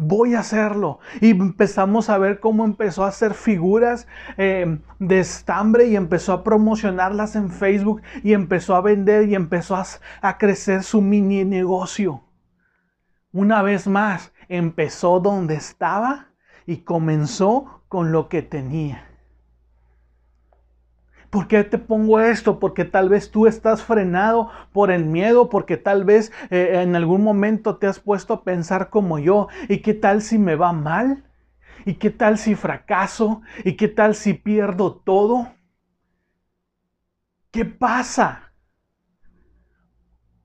voy 0.00 0.34
a 0.34 0.40
hacerlo. 0.40 0.98
Y 1.20 1.30
empezamos 1.30 2.08
a 2.08 2.18
ver 2.18 2.40
cómo 2.40 2.64
empezó 2.64 3.04
a 3.04 3.08
hacer 3.08 3.34
figuras 3.34 4.06
eh, 4.38 4.78
de 4.98 5.20
estambre 5.20 5.86
y 5.86 5.96
empezó 5.96 6.32
a 6.32 6.42
promocionarlas 6.42 7.36
en 7.36 7.50
Facebook 7.50 8.02
y 8.22 8.32
empezó 8.32 8.74
a 8.74 8.80
vender 8.80 9.28
y 9.28 9.34
empezó 9.34 9.76
a, 9.76 9.84
a 10.22 10.38
crecer 10.38 10.82
su 10.82 11.02
mini 11.02 11.44
negocio. 11.44 12.22
Una 13.32 13.62
vez 13.62 13.86
más, 13.86 14.32
empezó 14.48 15.20
donde 15.20 15.54
estaba 15.54 16.28
y 16.66 16.78
comenzó 16.78 17.82
con 17.88 18.10
lo 18.10 18.28
que 18.28 18.42
tenía. 18.42 19.09
¿Por 21.30 21.46
qué 21.48 21.62
te 21.64 21.78
pongo 21.78 22.20
esto? 22.20 22.58
Porque 22.58 22.84
tal 22.84 23.08
vez 23.08 23.30
tú 23.30 23.46
estás 23.46 23.82
frenado 23.82 24.50
por 24.72 24.90
el 24.90 25.04
miedo, 25.04 25.48
porque 25.48 25.76
tal 25.76 26.04
vez 26.04 26.32
eh, 26.50 26.80
en 26.82 26.96
algún 26.96 27.22
momento 27.22 27.76
te 27.76 27.86
has 27.86 28.00
puesto 28.00 28.34
a 28.34 28.44
pensar 28.44 28.90
como 28.90 29.18
yo. 29.18 29.48
¿Y 29.68 29.78
qué 29.78 29.94
tal 29.94 30.22
si 30.22 30.38
me 30.38 30.56
va 30.56 30.72
mal? 30.72 31.24
¿Y 31.86 31.94
qué 31.94 32.10
tal 32.10 32.38
si 32.38 32.54
fracaso? 32.56 33.42
¿Y 33.64 33.74
qué 33.74 33.88
tal 33.88 34.14
si 34.14 34.34
pierdo 34.34 34.94
todo? 34.94 35.48
¿Qué 37.52 37.64
pasa? 37.64 38.49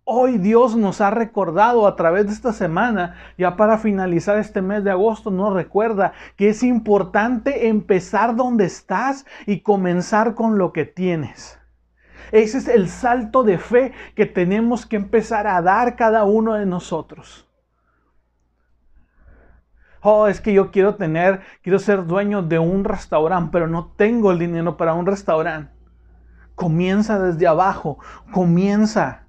Hoy 0.08 0.38
Dios 0.38 0.76
nos 0.76 1.02
ha 1.02 1.10
recordado 1.10 1.88
a 1.88 1.96
través 1.96 2.28
de 2.28 2.34
esta 2.34 2.54
semana, 2.54 3.16
ya 3.40 3.58
para 3.58 3.80
finalizar 3.80 4.38
este 4.38 4.62
mes 4.62 4.84
de 4.84 4.92
agosto, 4.92 5.32
nos 5.32 5.52
recuerda 5.52 6.14
que 6.36 6.50
es 6.50 6.62
importante 6.62 7.70
empezar 7.70 8.36
donde 8.36 8.66
estás 8.66 9.26
y 9.48 9.62
comenzar 9.62 10.36
con 10.36 10.60
lo 10.60 10.74
que 10.74 10.86
tienes. 10.86 11.60
Ese 12.32 12.60
es 12.60 12.68
el 12.68 12.88
salto 12.88 13.42
de 13.42 13.58
fe 13.58 13.94
que 14.14 14.28
tenemos 14.28 14.86
que 14.86 14.98
empezar 14.98 15.48
a 15.48 15.60
dar 15.64 15.96
cada 15.96 16.24
uno 16.24 16.54
de 16.54 16.68
nosotros. 16.68 17.50
Oh, 20.02 20.28
es 20.28 20.40
que 20.40 20.54
yo 20.54 20.70
quiero 20.70 20.98
tener, 20.98 21.42
quiero 21.64 21.80
ser 21.80 22.06
dueño 22.06 22.44
de 22.44 22.60
un 22.60 22.84
restaurante, 22.84 23.50
pero 23.52 23.66
no 23.66 23.88
tengo 23.96 24.32
el 24.32 24.38
dinero 24.38 24.78
para 24.78 24.94
un 24.94 25.08
restaurante. 25.08 25.74
Comienza 26.54 27.18
desde 27.18 27.48
abajo, 27.48 27.98
comienza 28.32 29.25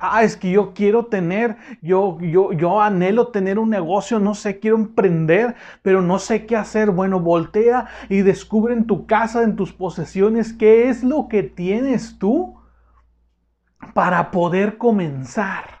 ah, 0.00 0.22
es 0.22 0.36
que 0.36 0.50
yo 0.50 0.74
quiero 0.74 1.06
tener, 1.06 1.56
yo, 1.82 2.18
yo, 2.20 2.52
yo 2.52 2.80
anhelo 2.80 3.28
tener 3.28 3.58
un 3.58 3.70
negocio, 3.70 4.18
no 4.18 4.34
sé, 4.34 4.58
quiero 4.58 4.76
emprender, 4.76 5.54
pero 5.82 6.02
no 6.02 6.18
sé 6.18 6.46
qué 6.46 6.56
hacer. 6.56 6.90
Bueno, 6.90 7.20
voltea 7.20 7.86
y 8.08 8.22
descubre 8.22 8.74
en 8.74 8.86
tu 8.86 9.06
casa, 9.06 9.42
en 9.42 9.56
tus 9.56 9.72
posesiones, 9.72 10.52
qué 10.52 10.88
es 10.88 11.02
lo 11.02 11.28
que 11.28 11.42
tienes 11.42 12.18
tú 12.18 12.56
para 13.94 14.30
poder 14.30 14.78
comenzar. 14.78 15.75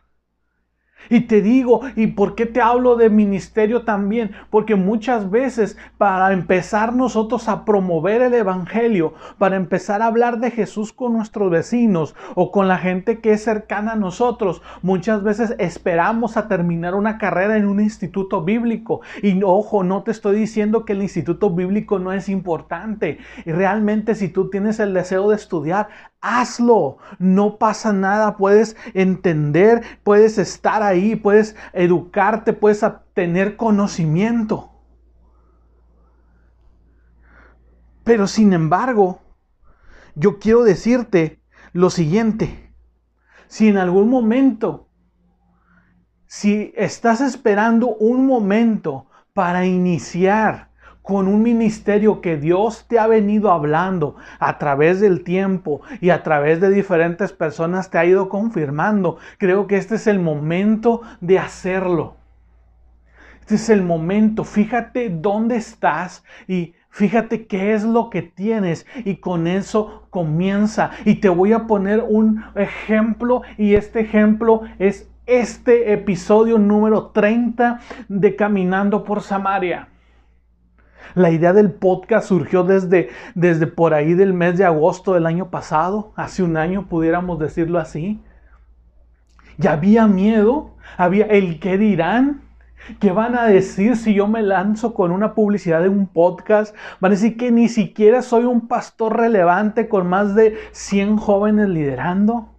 Y 1.10 1.22
te 1.22 1.42
digo, 1.42 1.82
¿y 1.94 2.08
por 2.08 2.34
qué 2.34 2.46
te 2.46 2.60
hablo 2.60 2.96
de 2.96 3.10
ministerio 3.10 3.82
también? 3.82 4.32
Porque 4.50 4.74
muchas 4.74 5.30
veces 5.30 5.76
para 5.98 6.32
empezar 6.32 6.94
nosotros 6.94 7.48
a 7.48 7.64
promover 7.64 8.22
el 8.22 8.34
Evangelio, 8.34 9.14
para 9.38 9.56
empezar 9.56 10.02
a 10.02 10.06
hablar 10.06 10.38
de 10.38 10.50
Jesús 10.50 10.92
con 10.92 11.12
nuestros 11.14 11.50
vecinos 11.50 12.14
o 12.34 12.50
con 12.50 12.68
la 12.68 12.78
gente 12.78 13.20
que 13.20 13.32
es 13.32 13.44
cercana 13.44 13.92
a 13.92 13.96
nosotros, 13.96 14.62
muchas 14.82 15.22
veces 15.22 15.54
esperamos 15.58 16.36
a 16.36 16.48
terminar 16.48 16.94
una 16.94 17.18
carrera 17.18 17.56
en 17.56 17.66
un 17.66 17.80
instituto 17.80 18.42
bíblico. 18.42 19.00
Y 19.22 19.42
ojo, 19.42 19.84
no 19.84 20.02
te 20.02 20.10
estoy 20.10 20.36
diciendo 20.36 20.84
que 20.84 20.92
el 20.92 21.02
instituto 21.02 21.50
bíblico 21.50 21.98
no 21.98 22.12
es 22.12 22.28
importante. 22.28 23.18
Y 23.44 23.52
realmente 23.52 24.14
si 24.14 24.28
tú 24.28 24.50
tienes 24.50 24.80
el 24.80 24.94
deseo 24.94 25.30
de 25.30 25.36
estudiar, 25.36 25.88
hazlo. 26.26 26.98
No 27.18 27.58
pasa 27.58 27.92
nada, 27.92 28.36
puedes 28.36 28.76
entender, 28.94 29.82
puedes 30.02 30.38
estar 30.38 30.82
ahí, 30.82 31.16
puedes 31.16 31.54
educarte, 31.72 32.52
puedes 32.52 32.84
tener 33.14 33.56
conocimiento. 33.56 34.72
Pero 38.04 38.26
sin 38.26 38.52
embargo, 38.52 39.20
yo 40.14 40.38
quiero 40.38 40.64
decirte 40.64 41.40
lo 41.72 41.90
siguiente. 41.90 42.72
Si 43.48 43.68
en 43.68 43.78
algún 43.78 44.08
momento, 44.08 44.88
si 46.26 46.72
estás 46.76 47.20
esperando 47.20 47.94
un 47.96 48.26
momento 48.26 49.06
para 49.32 49.66
iniciar 49.66 50.70
con 51.06 51.28
un 51.28 51.40
ministerio 51.40 52.20
que 52.20 52.36
Dios 52.36 52.84
te 52.88 52.98
ha 52.98 53.06
venido 53.06 53.52
hablando 53.52 54.16
a 54.40 54.58
través 54.58 55.00
del 55.00 55.22
tiempo 55.22 55.80
y 56.00 56.10
a 56.10 56.24
través 56.24 56.60
de 56.60 56.68
diferentes 56.68 57.32
personas 57.32 57.90
te 57.90 57.98
ha 57.98 58.04
ido 58.04 58.28
confirmando. 58.28 59.16
Creo 59.38 59.68
que 59.68 59.76
este 59.76 59.94
es 59.94 60.08
el 60.08 60.18
momento 60.18 61.02
de 61.20 61.38
hacerlo. 61.38 62.16
Este 63.40 63.54
es 63.54 63.70
el 63.70 63.84
momento. 63.84 64.42
Fíjate 64.42 65.08
dónde 65.08 65.54
estás 65.54 66.24
y 66.48 66.74
Fíjate 66.90 67.46
qué 67.46 67.74
es 67.74 67.84
lo 67.84 68.08
que 68.08 68.22
tienes 68.22 68.86
y 69.04 69.16
con 69.16 69.46
eso 69.46 70.06
comienza. 70.08 70.92
Y 71.04 71.16
te 71.16 71.28
voy 71.28 71.52
a 71.52 71.66
poner 71.66 72.02
un 72.08 72.42
ejemplo 72.54 73.42
y 73.58 73.74
este 73.74 74.00
ejemplo 74.00 74.62
es 74.78 75.06
este 75.26 75.92
episodio 75.92 76.58
número 76.58 77.08
30 77.08 77.80
de 78.08 78.34
Caminando 78.34 79.04
por 79.04 79.20
Samaria. 79.20 79.88
La 81.14 81.30
idea 81.30 81.52
del 81.52 81.70
podcast 81.70 82.28
surgió 82.28 82.64
desde, 82.64 83.10
desde 83.34 83.66
por 83.66 83.94
ahí 83.94 84.14
del 84.14 84.32
mes 84.32 84.58
de 84.58 84.64
agosto 84.64 85.14
del 85.14 85.26
año 85.26 85.50
pasado, 85.50 86.12
hace 86.16 86.42
un 86.42 86.56
año 86.56 86.86
pudiéramos 86.88 87.38
decirlo 87.38 87.78
así. 87.78 88.20
Ya 89.58 89.72
había 89.72 90.06
miedo, 90.06 90.74
había 90.98 91.26
el 91.26 91.60
qué 91.60 91.78
dirán, 91.78 92.42
¿Qué 93.00 93.10
van 93.10 93.36
a 93.36 93.46
decir 93.46 93.96
si 93.96 94.14
yo 94.14 94.28
me 94.28 94.42
lanzo 94.42 94.94
con 94.94 95.10
una 95.10 95.34
publicidad 95.34 95.82
de 95.82 95.88
un 95.88 96.06
podcast? 96.06 96.74
Van 97.00 97.10
a 97.10 97.14
decir 97.16 97.36
que 97.36 97.50
ni 97.50 97.68
siquiera 97.68 98.22
soy 98.22 98.44
un 98.44 98.68
pastor 98.68 99.16
relevante 99.16 99.88
con 99.88 100.06
más 100.06 100.36
de 100.36 100.56
100 100.70 101.16
jóvenes 101.16 101.68
liderando. 101.68 102.54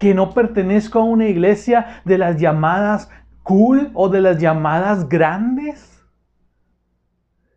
Que 0.00 0.14
no 0.14 0.30
pertenezco 0.30 0.98
a 0.98 1.04
una 1.04 1.26
iglesia 1.26 2.02
de 2.04 2.18
las 2.18 2.38
llamadas 2.38 3.08
cool 3.44 3.90
o 3.94 4.08
de 4.08 4.20
las 4.20 4.38
llamadas 4.38 5.08
grandes 5.08 5.95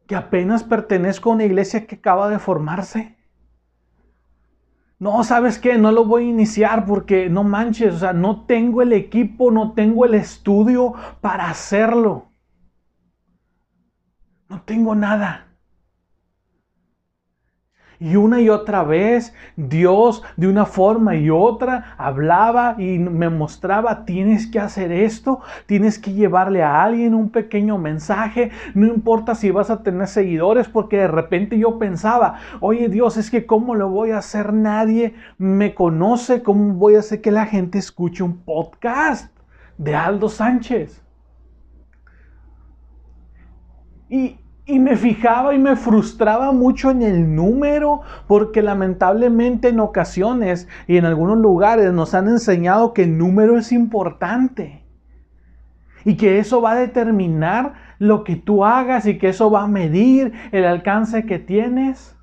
que 0.10 0.16
apenas 0.16 0.64
pertenezco 0.64 1.30
a 1.30 1.34
una 1.34 1.46
iglesia 1.46 1.86
que 1.86 1.98
acaba 1.98 2.30
de 2.30 2.40
formarse. 2.40 3.16
No, 4.98 5.24
¿sabes 5.24 5.60
qué? 5.60 5.78
No 5.78 5.92
lo 5.92 6.04
voy 6.04 6.24
a 6.24 6.30
iniciar 6.30 6.88
porque 6.88 7.30
no 7.30 7.44
manches, 7.44 7.94
o 7.94 8.00
sea, 8.00 8.12
no 8.12 8.48
tengo 8.48 8.82
el 8.82 8.92
equipo, 8.92 9.52
no 9.52 9.74
tengo 9.74 10.06
el 10.06 10.16
estudio 10.16 10.96
para 11.22 11.48
hacerlo. 11.48 12.32
No 14.50 14.64
tengo 14.64 14.96
nada. 14.96 15.49
Y 18.00 18.16
una 18.16 18.40
y 18.40 18.50
otra 18.50 18.84
vez 18.84 19.34
Dios 19.58 20.24
de 20.38 20.48
una 20.48 20.66
forma 20.66 21.18
y 21.18 21.30
otra 21.30 21.96
hablaba 21.98 22.76
y 22.78 22.98
me 22.98 23.30
mostraba, 23.30 24.06
tienes 24.06 24.48
que 24.48 24.60
hacer 24.60 24.92
esto, 24.94 25.42
tienes 25.66 26.00
que 26.00 26.14
llevarle 26.14 26.64
a 26.64 26.82
alguien 26.82 27.14
un 27.14 27.30
pequeño 27.30 27.78
mensaje, 27.78 28.52
no 28.74 28.88
importa 28.88 29.36
si 29.36 29.52
vas 29.52 29.70
a 29.70 29.84
tener 29.84 30.08
seguidores, 30.08 30.70
porque 30.70 30.98
de 30.98 31.08
repente 31.10 31.60
yo 31.60 31.78
pensaba, 31.78 32.40
oye 32.62 32.88
Dios, 32.88 33.18
es 33.18 33.30
que 33.30 33.46
cómo 33.46 33.76
lo 33.76 33.90
voy 33.90 34.12
a 34.12 34.20
hacer, 34.20 34.54
nadie 34.54 35.16
me 35.38 35.76
conoce, 35.76 36.42
cómo 36.42 36.76
voy 36.76 36.96
a 36.96 37.00
hacer 37.00 37.22
que 37.22 37.32
la 37.32 37.48
gente 37.48 37.80
escuche 37.80 38.24
un 38.24 38.38
podcast 38.38 39.30
de 39.78 39.96
Aldo 39.96 40.30
Sánchez. 40.30 41.04
Y, 44.10 44.40
y 44.70 44.78
me 44.78 44.96
fijaba 44.96 45.56
y 45.56 45.58
me 45.58 45.76
frustraba 45.76 46.52
mucho 46.52 46.92
en 46.92 47.02
el 47.02 47.36
número, 47.36 48.02
porque 48.28 48.62
lamentablemente 48.62 49.70
en 49.70 49.80
ocasiones 49.80 50.68
y 50.86 50.98
en 50.98 51.06
algunos 51.06 51.40
lugares 51.40 51.92
nos 51.92 52.14
han 52.14 52.28
enseñado 52.28 52.94
que 52.94 53.04
el 53.04 53.18
número 53.18 53.58
es 53.58 53.72
importante. 53.72 54.84
Y 56.06 56.18
que 56.18 56.38
eso 56.38 56.62
va 56.62 56.74
a 56.74 56.76
determinar 56.76 57.74
lo 57.98 58.24
que 58.24 58.36
tú 58.36 58.64
hagas 58.64 59.08
y 59.08 59.18
que 59.18 59.30
eso 59.30 59.50
va 59.50 59.64
a 59.64 59.68
medir 59.68 60.34
el 60.52 60.66
alcance 60.66 61.26
que 61.26 61.40
tienes. 61.40 62.16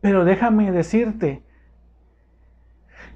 Pero 0.00 0.24
déjame 0.24 0.72
decirte 0.72 1.42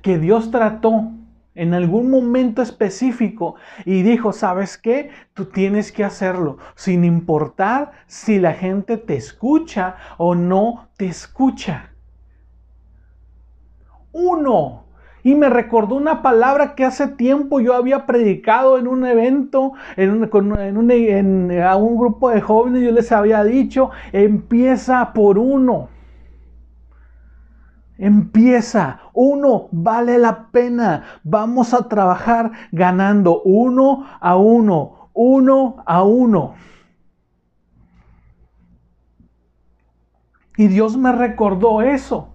que 0.03 0.19
Dios 0.19 0.51
trató 0.51 1.13
en 1.59 1.75
algún 1.75 2.09
momento 2.09 2.63
específico 2.63 3.57
y 3.85 4.03
dijo, 4.03 4.33
¿sabes 4.33 4.79
qué? 4.79 5.11
Tú 5.35 5.47
tienes 5.47 5.91
que 5.91 6.05
hacerlo, 6.05 6.59
sin 6.77 7.05
importar 7.05 7.91
si 8.07 8.39
la 8.39 8.55
gente 8.55 8.97
te 8.97 9.17
escucha 9.17 9.97
o 10.19 10.37
no 10.37 10.89
te 10.97 11.07
escucha. 11.07 11.91
Uno. 14.13 14.85
Y 15.25 15.35
me 15.35 15.49
recordó 15.49 15.97
una 15.97 16.23
palabra 16.23 16.77
que 16.77 16.85
hace 16.85 17.09
tiempo 17.09 17.59
yo 17.59 17.75
había 17.75 18.07
predicado 18.07 18.79
en 18.79 18.87
un 18.87 19.05
evento, 19.05 19.73
en 19.97 20.11
un, 20.13 21.53
a 21.61 21.77
un 21.77 21.99
grupo 21.99 22.31
de 22.31 22.41
jóvenes, 22.41 22.85
yo 22.85 22.93
les 22.93 23.11
había 23.11 23.43
dicho, 23.43 23.91
empieza 24.13 25.13
por 25.13 25.39
uno. 25.39 25.89
Empieza, 27.99 29.01
uno 29.13 29.69
vale 29.73 30.19
la 30.19 30.51
pena. 30.53 31.03
Vamos 31.25 31.75
a 31.75 31.89
trabajar 31.89 32.53
ganando 32.71 33.43
uno 33.43 34.07
a 34.21 34.37
uno, 34.37 35.11
uno 35.13 35.83
a 35.85 36.05
uno. 36.05 36.55
Y 40.57 40.69
Dios 40.69 40.97
me 40.97 41.13
recordó 41.13 41.83
eso. 41.83 42.29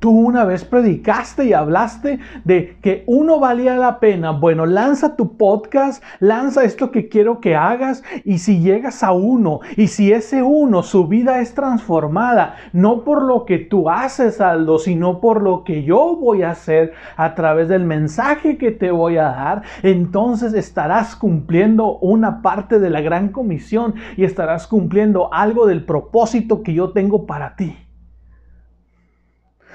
Tú 0.00 0.10
una 0.10 0.44
vez 0.44 0.64
predicaste 0.64 1.46
y 1.46 1.52
hablaste 1.52 2.20
de 2.44 2.76
que 2.82 3.02
uno 3.08 3.40
valía 3.40 3.76
la 3.76 3.98
pena. 3.98 4.30
Bueno, 4.30 4.64
lanza 4.64 5.16
tu 5.16 5.36
podcast, 5.36 6.04
lanza 6.20 6.62
esto 6.62 6.92
que 6.92 7.08
quiero 7.08 7.40
que 7.40 7.56
hagas 7.56 8.04
y 8.24 8.38
si 8.38 8.60
llegas 8.60 9.02
a 9.02 9.10
uno 9.10 9.58
y 9.76 9.88
si 9.88 10.12
ese 10.12 10.44
uno, 10.44 10.84
su 10.84 11.08
vida 11.08 11.40
es 11.40 11.52
transformada, 11.54 12.54
no 12.72 13.02
por 13.02 13.22
lo 13.24 13.44
que 13.44 13.58
tú 13.58 13.90
haces, 13.90 14.40
Aldo, 14.40 14.78
sino 14.78 15.20
por 15.20 15.42
lo 15.42 15.64
que 15.64 15.82
yo 15.82 16.14
voy 16.14 16.42
a 16.42 16.50
hacer 16.50 16.92
a 17.16 17.34
través 17.34 17.68
del 17.68 17.82
mensaje 17.84 18.56
que 18.56 18.70
te 18.70 18.92
voy 18.92 19.16
a 19.16 19.24
dar, 19.24 19.62
entonces 19.82 20.54
estarás 20.54 21.16
cumpliendo 21.16 21.98
una 21.98 22.40
parte 22.40 22.78
de 22.78 22.90
la 22.90 23.00
gran 23.00 23.30
comisión 23.30 23.94
y 24.16 24.22
estarás 24.22 24.68
cumpliendo 24.68 25.34
algo 25.34 25.66
del 25.66 25.84
propósito 25.84 26.62
que 26.62 26.72
yo 26.72 26.90
tengo 26.90 27.26
para 27.26 27.56
ti. 27.56 27.87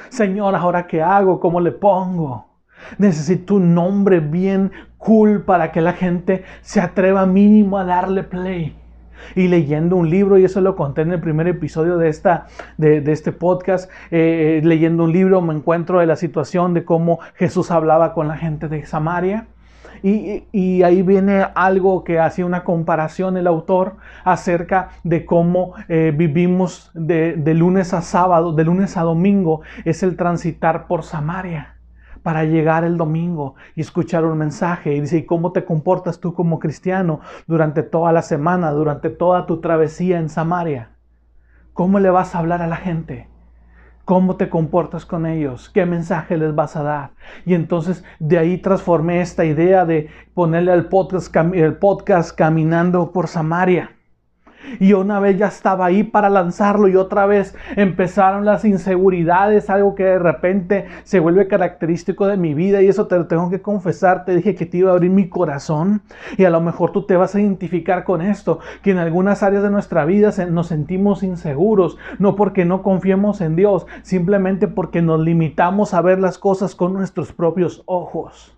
Señor, 0.09 0.55
¿ahora 0.55 0.87
qué 0.87 1.01
hago? 1.01 1.39
¿Cómo 1.39 1.59
le 1.59 1.71
pongo? 1.71 2.47
Necesito 2.97 3.55
un 3.55 3.73
nombre 3.73 4.19
bien 4.19 4.71
cool 4.97 5.43
para 5.43 5.71
que 5.71 5.81
la 5.81 5.93
gente 5.93 6.43
se 6.61 6.81
atreva 6.81 7.25
mínimo 7.25 7.77
a 7.77 7.85
darle 7.85 8.23
play. 8.23 8.75
Y 9.35 9.47
leyendo 9.47 9.95
un 9.95 10.09
libro, 10.09 10.37
y 10.37 10.43
eso 10.43 10.59
lo 10.59 10.75
conté 10.75 11.01
en 11.01 11.11
el 11.13 11.21
primer 11.21 11.47
episodio 11.47 11.97
de, 11.97 12.09
esta, 12.09 12.47
de, 12.77 13.03
este 13.11 13.31
podcast, 13.31 13.89
eh, 14.11 14.61
leyendo 14.63 15.05
un 15.05 15.13
libro 15.13 15.41
me 15.41 15.53
encuentro 15.53 15.99
de 15.99 16.05
la 16.05 16.17
situación 16.17 16.73
de 16.73 16.83
cómo 16.83 17.19
Jesús 17.35 17.71
hablaba 17.71 18.13
con 18.13 18.27
la 18.27 18.37
gente 18.37 18.67
de 18.67 18.85
Samaria. 18.85 19.47
Y, 20.03 20.83
ahí 20.83 21.01
viene 21.01 21.47
algo 21.55 22.03
que 22.03 22.19
hace 22.19 22.43
una 22.43 22.65
comparación 22.65 23.37
el 23.37 23.47
autor 23.47 23.95
acerca 24.25 24.89
de 25.03 25.25
cómo 25.25 25.75
eh, 25.87 26.13
vivimos 26.13 26.91
de, 26.93 27.37
de 27.37 27.53
lunes 27.53 27.93
a 27.93 28.01
sábado, 28.01 28.51
de 28.51 28.65
lunes 28.65 28.97
a 28.97 29.03
domingo, 29.03 29.61
es 29.85 30.03
el 30.03 30.17
transitar 30.17 30.87
por 30.87 31.03
Samaria 31.03 31.75
para 32.21 32.43
llegar 32.43 32.83
el 32.83 32.97
domingo 32.97 33.55
y 33.75 33.81
escuchar 33.81 34.25
un 34.25 34.37
mensaje. 34.37 34.93
Y 34.93 35.01
dice, 35.01 35.17
¿y 35.19 35.25
cómo 35.25 35.53
te 35.53 35.63
comportas 35.63 36.19
tú 36.19 36.33
como 36.33 36.59
cristiano 36.59 37.21
durante 37.47 37.81
toda 37.81 38.11
la 38.11 38.23
semana, 38.23 38.71
durante 38.71 39.09
toda 39.09 39.45
tu 39.45 39.61
travesía 39.61 40.19
en 40.19 40.29
Samaria? 40.29 40.89
¿Cómo 41.73 41.99
le 41.99 42.09
vas 42.09 42.35
a 42.35 42.39
hablar 42.39 42.61
a 42.61 42.67
la 42.67 42.77
gente? 42.77 43.32
Cómo 44.05 44.35
te 44.35 44.49
comportas 44.49 45.05
con 45.05 45.25
ellos, 45.25 45.69
qué 45.69 45.85
mensaje 45.85 46.37
les 46.37 46.53
vas 46.53 46.75
a 46.75 46.83
dar. 46.83 47.11
Y 47.45 47.53
entonces 47.53 48.03
de 48.19 48.37
ahí 48.37 48.57
transformé 48.57 49.21
esta 49.21 49.45
idea 49.45 49.85
de 49.85 50.09
ponerle 50.33 50.71
al 50.71 50.89
podcast, 50.89 51.35
el 51.53 51.75
podcast 51.75 52.35
Caminando 52.35 53.11
por 53.11 53.27
Samaria. 53.27 53.91
Y 54.79 54.93
una 54.93 55.19
vez 55.19 55.37
ya 55.37 55.47
estaba 55.47 55.85
ahí 55.85 56.03
para 56.03 56.29
lanzarlo 56.29 56.87
y 56.87 56.95
otra 56.95 57.25
vez 57.25 57.55
empezaron 57.75 58.45
las 58.45 58.65
inseguridades, 58.65 59.69
algo 59.69 59.95
que 59.95 60.03
de 60.03 60.19
repente 60.19 60.85
se 61.03 61.19
vuelve 61.19 61.47
característico 61.47 62.27
de 62.27 62.37
mi 62.37 62.53
vida 62.53 62.81
y 62.81 62.87
eso 62.87 63.07
te 63.07 63.17
lo 63.17 63.27
tengo 63.27 63.49
que 63.49 63.61
confesar. 63.61 64.25
Te 64.25 64.35
dije 64.35 64.55
que 64.55 64.65
te 64.65 64.77
iba 64.77 64.91
a 64.91 64.93
abrir 64.93 65.11
mi 65.11 65.29
corazón 65.29 66.01
y 66.37 66.45
a 66.45 66.49
lo 66.49 66.61
mejor 66.61 66.91
tú 66.91 67.05
te 67.05 67.17
vas 67.17 67.35
a 67.35 67.41
identificar 67.41 68.03
con 68.03 68.21
esto, 68.21 68.59
que 68.81 68.91
en 68.91 68.97
algunas 68.97 69.43
áreas 69.43 69.63
de 69.63 69.69
nuestra 69.69 70.05
vida 70.05 70.31
nos 70.49 70.67
sentimos 70.67 71.23
inseguros, 71.23 71.97
no 72.19 72.35
porque 72.35 72.65
no 72.65 72.81
confiemos 72.81 73.41
en 73.41 73.55
Dios, 73.55 73.85
simplemente 74.01 74.67
porque 74.67 75.01
nos 75.01 75.19
limitamos 75.19 75.93
a 75.93 76.01
ver 76.01 76.19
las 76.19 76.37
cosas 76.37 76.75
con 76.75 76.93
nuestros 76.93 77.33
propios 77.33 77.83
ojos. 77.85 78.57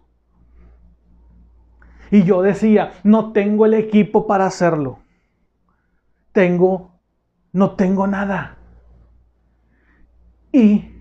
Y 2.12 2.24
yo 2.24 2.42
decía, 2.42 2.92
no 3.04 3.32
tengo 3.32 3.66
el 3.66 3.74
equipo 3.74 4.28
para 4.28 4.46
hacerlo 4.46 5.00
tengo, 6.36 7.00
no 7.54 7.72
tengo 7.72 8.06
nada. 8.08 8.58
Y 10.52 10.92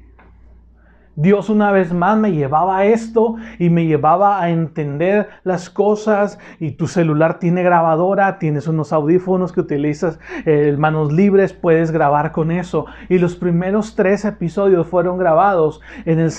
Dios 1.17 1.49
una 1.51 1.73
vez 1.73 1.93
más 1.93 2.17
me 2.17 2.31
llevaba 2.33 2.79
a 2.79 2.85
esto 2.87 3.35
y 3.59 3.69
me 3.69 3.87
llevaba 3.87 4.41
a 4.41 4.51
entender 4.51 5.29
las 5.43 5.71
cosas 5.71 6.39
y 6.61 6.73
tu 6.73 6.87
celular 6.87 7.41
tiene 7.41 7.65
grabadora, 7.65 8.39
tienes 8.39 8.69
unos 8.69 8.93
audífonos 8.93 9.53
que 9.53 9.61
utilizas 9.61 10.21
eh, 10.47 10.77
manos 10.79 11.13
libres, 11.13 11.53
puedes 11.53 11.91
grabar 11.91 12.31
con 12.31 12.53
eso. 12.53 12.87
Y 13.09 13.19
los 13.19 13.35
primeros 13.35 13.97
tres 13.97 14.25
episodios 14.25 14.87
fueron 14.87 15.19
grabados, 15.19 15.81
en 16.05 16.21
el, 16.21 16.31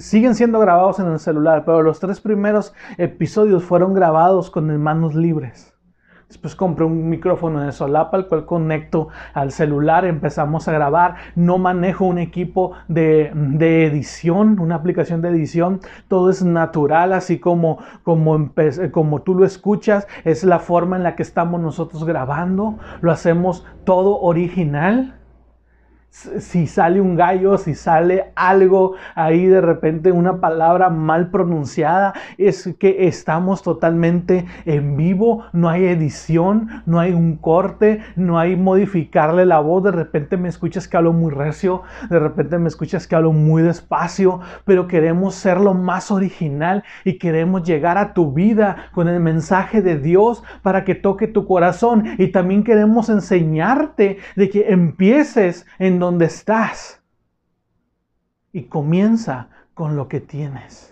siguen 0.00 0.34
siendo 0.34 0.58
grabados 0.58 0.98
en 0.98 1.06
el 1.06 1.20
celular, 1.20 1.64
pero 1.64 1.82
los 1.82 2.00
tres 2.00 2.20
primeros 2.20 2.74
episodios 2.98 3.62
fueron 3.62 3.94
grabados 3.94 4.50
con 4.50 4.76
manos 4.80 5.14
libres. 5.14 5.69
Después 6.30 6.54
compré 6.54 6.84
un 6.84 7.08
micrófono 7.08 7.60
de 7.60 7.72
solapa, 7.72 8.16
el 8.16 8.28
cual 8.28 8.46
conecto 8.46 9.08
al 9.34 9.50
celular, 9.50 10.04
empezamos 10.04 10.68
a 10.68 10.72
grabar. 10.72 11.16
No 11.34 11.58
manejo 11.58 12.04
un 12.04 12.18
equipo 12.18 12.70
de, 12.86 13.32
edición, 13.86 14.60
una 14.60 14.76
aplicación 14.76 15.22
de 15.22 15.30
edición. 15.30 15.80
Todo 16.06 16.30
es 16.30 16.44
natural, 16.44 17.14
así 17.14 17.40
como, 17.40 17.78
como, 18.04 18.52
como 18.92 19.22
tú 19.22 19.34
lo 19.34 19.44
escuchas. 19.44 20.06
Es 20.22 20.44
la 20.44 20.60
forma 20.60 20.96
en 20.96 21.02
la 21.02 21.16
que 21.16 21.24
estamos 21.24 21.60
nosotros 21.60 22.04
grabando. 22.04 22.78
Lo 23.00 23.10
hacemos 23.10 23.66
todo 23.82 24.20
original 24.20 25.19
si 26.10 26.66
sale 26.66 27.00
un 27.00 27.14
gallo, 27.14 27.56
si 27.56 27.74
sale 27.74 28.32
algo 28.34 28.94
ahí 29.14 29.46
de 29.46 29.60
repente, 29.60 30.10
una 30.10 30.40
palabra 30.40 30.90
mal 30.90 31.30
pronunciada, 31.30 32.14
es 32.36 32.74
que 32.78 33.06
estamos 33.06 33.62
totalmente 33.62 34.44
en 34.64 34.96
vivo, 34.96 35.44
no 35.52 35.68
hay 35.68 35.86
edición, 35.86 36.82
no 36.84 36.98
hay 36.98 37.12
un 37.12 37.36
corte, 37.36 38.00
no 38.16 38.38
hay 38.38 38.56
modificarle 38.56 39.46
la 39.46 39.60
voz, 39.60 39.84
de 39.84 39.92
repente 39.92 40.36
me 40.36 40.48
escuchas 40.48 40.88
que 40.88 40.96
hablo 40.96 41.12
muy 41.12 41.30
recio, 41.30 41.82
de 42.10 42.18
repente 42.18 42.58
me 42.58 42.68
escuchas 42.68 43.06
que 43.06 43.14
hablo 43.14 43.32
muy 43.32 43.62
despacio, 43.62 44.40
pero 44.64 44.88
queremos 44.88 45.36
ser 45.36 45.60
lo 45.60 45.74
más 45.74 46.10
original 46.10 46.82
y 47.04 47.18
queremos 47.18 47.62
llegar 47.62 47.98
a 47.98 48.14
tu 48.14 48.32
vida 48.32 48.88
con 48.92 49.08
el 49.08 49.20
mensaje 49.20 49.80
de 49.80 49.96
Dios 49.96 50.42
para 50.62 50.84
que 50.84 50.96
toque 50.96 51.28
tu 51.28 51.46
corazón. 51.46 52.04
Y 52.18 52.28
también 52.28 52.64
queremos 52.64 53.08
enseñarte 53.08 54.18
de 54.34 54.50
que 54.50 54.72
empieces 54.72 55.66
en 55.78 55.99
donde 56.00 56.24
estás 56.24 57.00
y 58.52 58.64
comienza 58.64 59.48
con 59.74 59.96
lo 59.96 60.08
que 60.08 60.20
tienes. 60.20 60.90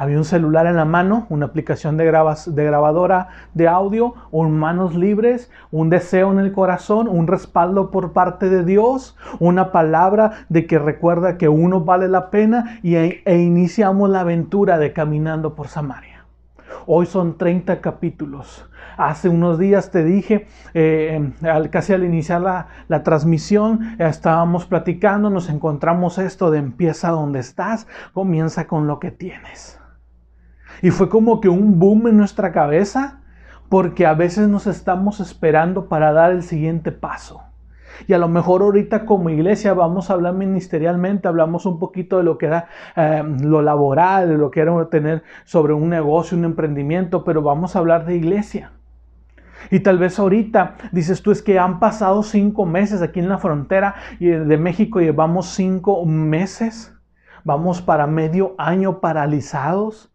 Había 0.00 0.16
un 0.16 0.24
celular 0.24 0.66
en 0.66 0.76
la 0.76 0.84
mano, 0.84 1.26
una 1.28 1.46
aplicación 1.46 1.96
de, 1.96 2.04
de 2.04 2.64
grabadora 2.64 3.28
de 3.54 3.66
audio, 3.66 4.14
un 4.30 4.56
manos 4.56 4.94
libres, 4.94 5.50
un 5.72 5.90
deseo 5.90 6.30
en 6.30 6.38
el 6.38 6.52
corazón, 6.52 7.08
un 7.08 7.26
respaldo 7.26 7.90
por 7.90 8.12
parte 8.12 8.48
de 8.48 8.64
Dios, 8.64 9.16
una 9.40 9.72
palabra 9.72 10.46
de 10.48 10.68
que 10.68 10.78
recuerda 10.78 11.36
que 11.36 11.48
uno 11.48 11.80
vale 11.80 12.06
la 12.06 12.30
pena 12.30 12.78
y, 12.84 12.94
e 12.94 13.38
iniciamos 13.38 14.08
la 14.08 14.20
aventura 14.20 14.78
de 14.78 14.92
caminando 14.92 15.56
por 15.56 15.66
Samaria. 15.66 16.07
Hoy 16.90 17.04
son 17.04 17.36
30 17.36 17.82
capítulos. 17.82 18.66
Hace 18.96 19.28
unos 19.28 19.58
días 19.58 19.90
te 19.90 20.02
dije, 20.02 20.46
eh, 20.72 21.34
casi 21.70 21.92
al 21.92 22.02
iniciar 22.02 22.40
la, 22.40 23.02
transmisión, 23.02 23.96
estábamos 23.98 24.64
platicando, 24.64 25.28
nos 25.28 25.50
encontramos 25.50 26.16
esto 26.16 26.50
de 26.50 26.60
empieza 26.60 27.10
donde 27.10 27.40
estás, 27.40 27.86
comienza 28.14 28.66
con 28.66 28.86
lo 28.86 29.00
que 29.00 29.10
tienes. 29.10 29.78
Y 30.80 30.88
fue 30.88 31.10
como 31.10 31.42
que 31.42 31.50
un 31.50 31.78
boom 31.78 32.08
en 32.08 32.16
nuestra 32.16 32.52
cabeza, 32.52 33.20
porque 33.68 34.06
a 34.06 34.14
veces 34.14 34.48
nos 34.48 34.66
estamos 34.66 35.20
esperando 35.20 35.90
para 35.90 36.14
dar 36.14 36.30
el 36.30 36.42
siguiente 36.42 36.90
paso. 36.90 37.42
Y 38.06 38.12
a 38.12 38.18
lo 38.18 38.28
mejor 38.28 38.62
ahorita 38.62 39.04
como 39.04 39.30
iglesia 39.30 39.74
vamos 39.74 40.10
a 40.10 40.14
hablar 40.14 40.34
ministerialmente, 40.34 41.28
hablamos 41.28 41.66
un 41.66 41.78
poquito 41.78 42.18
de 42.18 42.22
lo 42.22 42.38
que 42.38 42.46
era 42.46 42.68
eh, 42.96 43.22
lo 43.40 43.62
laboral, 43.62 44.28
de 44.28 44.38
lo 44.38 44.50
que 44.50 44.60
era 44.60 44.88
tener 44.88 45.22
sobre 45.44 45.72
un 45.72 45.88
negocio, 45.88 46.36
un 46.36 46.44
emprendimiento, 46.44 47.24
pero 47.24 47.42
vamos 47.42 47.74
a 47.74 47.80
hablar 47.80 48.06
de 48.06 48.16
iglesia. 48.16 48.72
Y 49.70 49.80
tal 49.80 49.98
vez 49.98 50.18
ahorita 50.18 50.76
dices 50.92 51.22
tú 51.22 51.30
es 51.30 51.42
que 51.42 51.58
han 51.58 51.80
pasado 51.80 52.22
cinco 52.22 52.64
meses 52.64 53.02
aquí 53.02 53.20
en 53.20 53.28
la 53.28 53.38
frontera 53.38 53.96
de 54.18 54.56
México 54.56 55.00
llevamos 55.00 55.46
cinco 55.46 56.04
meses, 56.06 56.94
vamos 57.44 57.82
para 57.82 58.06
medio 58.06 58.54
año 58.58 59.00
paralizados. 59.00 60.12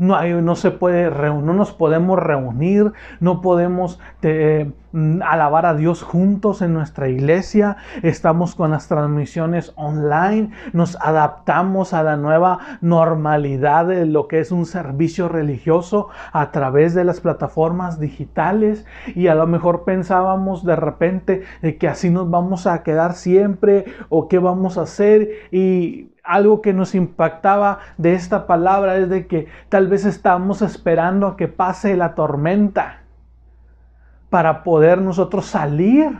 No, 0.00 0.16
hay, 0.16 0.32
no 0.32 0.56
se 0.56 0.70
puede, 0.70 1.10
no 1.10 1.52
nos 1.52 1.72
podemos 1.72 2.18
reunir, 2.18 2.90
no 3.20 3.42
podemos 3.42 4.00
mm, 4.22 5.20
alabar 5.20 5.66
a 5.66 5.74
Dios 5.74 6.02
juntos 6.02 6.62
en 6.62 6.72
nuestra 6.72 7.10
iglesia. 7.10 7.76
Estamos 8.02 8.54
con 8.54 8.70
las 8.70 8.88
transmisiones 8.88 9.74
online, 9.76 10.52
nos 10.72 10.96
adaptamos 11.02 11.92
a 11.92 12.02
la 12.02 12.16
nueva 12.16 12.78
normalidad 12.80 13.88
de 13.88 14.06
lo 14.06 14.26
que 14.26 14.40
es 14.40 14.52
un 14.52 14.64
servicio 14.64 15.28
religioso 15.28 16.08
a 16.32 16.50
través 16.50 16.94
de 16.94 17.04
las 17.04 17.20
plataformas 17.20 18.00
digitales 18.00 18.86
y 19.14 19.26
a 19.26 19.34
lo 19.34 19.46
mejor 19.46 19.84
pensábamos 19.84 20.64
de 20.64 20.76
repente 20.76 21.42
de 21.60 21.76
que 21.76 21.88
así 21.88 22.08
nos 22.08 22.30
vamos 22.30 22.66
a 22.66 22.82
quedar 22.84 23.12
siempre 23.12 23.84
o 24.08 24.28
qué 24.28 24.38
vamos 24.38 24.78
a 24.78 24.82
hacer 24.82 25.28
y 25.52 26.09
algo 26.30 26.62
que 26.62 26.72
nos 26.72 26.94
impactaba 26.94 27.80
de 27.98 28.14
esta 28.14 28.46
palabra 28.46 28.96
es 28.96 29.08
de 29.10 29.26
que 29.26 29.48
tal 29.68 29.88
vez 29.88 30.04
estamos 30.04 30.62
esperando 30.62 31.26
a 31.26 31.36
que 31.36 31.48
pase 31.48 31.96
la 31.96 32.14
tormenta 32.14 33.02
para 34.30 34.62
poder 34.62 35.00
nosotros 35.00 35.46
salir 35.46 36.18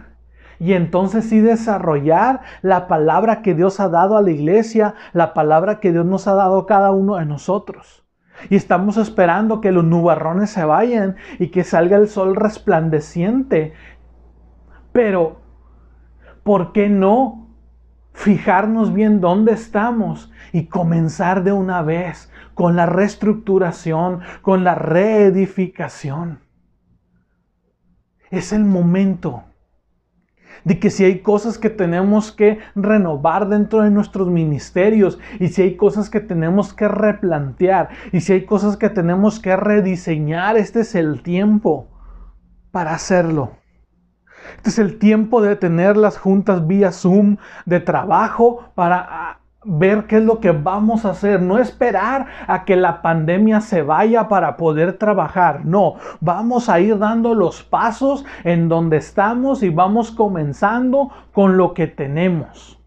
y 0.59 0.73
entonces 0.75 1.29
sí 1.29 1.40
desarrollar 1.40 2.40
la 2.61 2.88
palabra 2.88 3.40
que 3.40 3.55
Dios 3.55 3.79
ha 3.79 3.88
dado 3.88 4.16
a 4.16 4.23
la 4.23 4.33
iglesia, 4.33 4.94
la 5.12 5.33
palabra 5.33 5.79
que 5.79 5.92
Dios 5.92 6.05
nos 6.05 6.27
ha 6.27 6.35
dado 6.35 6.59
a 6.59 6.66
cada 6.66 6.90
uno 6.90 7.16
de 7.16 7.25
nosotros. 7.25 8.05
Y 8.49 8.57
estamos 8.57 8.96
esperando 8.96 9.61
que 9.61 9.70
los 9.70 9.85
nubarrones 9.85 10.51
se 10.51 10.64
vayan 10.64 11.16
y 11.38 11.49
que 11.49 11.62
salga 11.62 11.96
el 11.96 12.09
sol 12.09 12.35
resplandeciente. 12.35 13.75
Pero, 14.92 15.40
¿por 16.42 16.73
qué 16.73 16.88
no 16.88 17.39
fijarnos 18.12 18.92
bien 18.92 19.20
dónde 19.20 19.53
estamos 19.53 20.31
y 20.53 20.66
comenzar 20.66 21.42
de 21.44 21.53
una 21.53 21.83
vez 21.83 22.31
con 22.55 22.77
la 22.77 22.87
reestructuración, 22.87 24.20
con 24.42 24.64
la 24.64 24.75
reedificación. 24.75 26.40
Es 28.31 28.53
el 28.53 28.64
momento 28.64 29.44
de 30.64 30.79
que 30.79 30.90
si 30.90 31.05
hay 31.05 31.20
cosas 31.20 31.59
que 31.59 31.70
tenemos 31.70 32.33
que 32.33 32.59
renovar 32.75 33.49
dentro 33.49 33.83
de 33.83 33.90
nuestros 33.90 34.29
ministerios 34.29 35.18
y 35.38 35.49
si 35.49 35.62
hay 35.62 35.77
cosas 35.77 36.11
que 36.11 36.20
tenemos 36.20 36.75
que 36.75 36.88
replantear 36.88 37.88
y 38.12 38.20
si 38.20 38.35
hay 38.35 38.44
cosas 38.44 38.77
que 38.77 38.90
tenemos 38.90 39.40
que 39.40 39.57
rediseñar, 39.57 40.57
este 40.57 40.81
es 40.81 40.94
el 40.94 41.23
tiempo 41.23 41.88
para 42.70 42.94
hacerlo. 42.94 43.60
Este 44.57 44.71
es 44.71 44.79
el 44.79 44.99
tiempo 44.99 45.41
de 45.43 45.57
tener 45.57 45.97
las 45.97 46.19
juntas 46.19 46.67
vía 46.67 46.93
Zoom 46.93 47.37
de 47.67 47.81
trabajo 47.81 48.65
para 48.75 49.07
ah, 49.09 49.39
ver 49.65 50.07
qué 50.07 50.17
es 50.17 50.25
lo 50.25 50.41
que 50.41 50.53
vamos 50.53 51.05
a 51.05 51.11
hacer, 51.11 51.43
no 51.43 51.59
esperar 51.59 52.27
a 52.47 52.65
que 52.65 52.77
la 52.77 53.03
pandemia 53.03 53.61
se 53.61 53.83
vaya 53.83 54.29
para 54.29 54.57
poder 54.57 54.95
trabajar, 54.95 55.65
no, 55.65 55.97
vamos 56.21 56.69
a 56.69 56.81
ir 56.81 56.99
dando 56.99 57.35
los 57.35 57.63
pasos 57.63 58.25
en 58.45 58.69
donde 58.69 58.97
estamos 58.97 59.63
y 59.63 59.69
vamos 59.69 60.11
comenzando 60.11 61.11
con 61.33 61.57
lo 61.57 61.75
que 61.75 61.87
tenemos. 61.87 62.80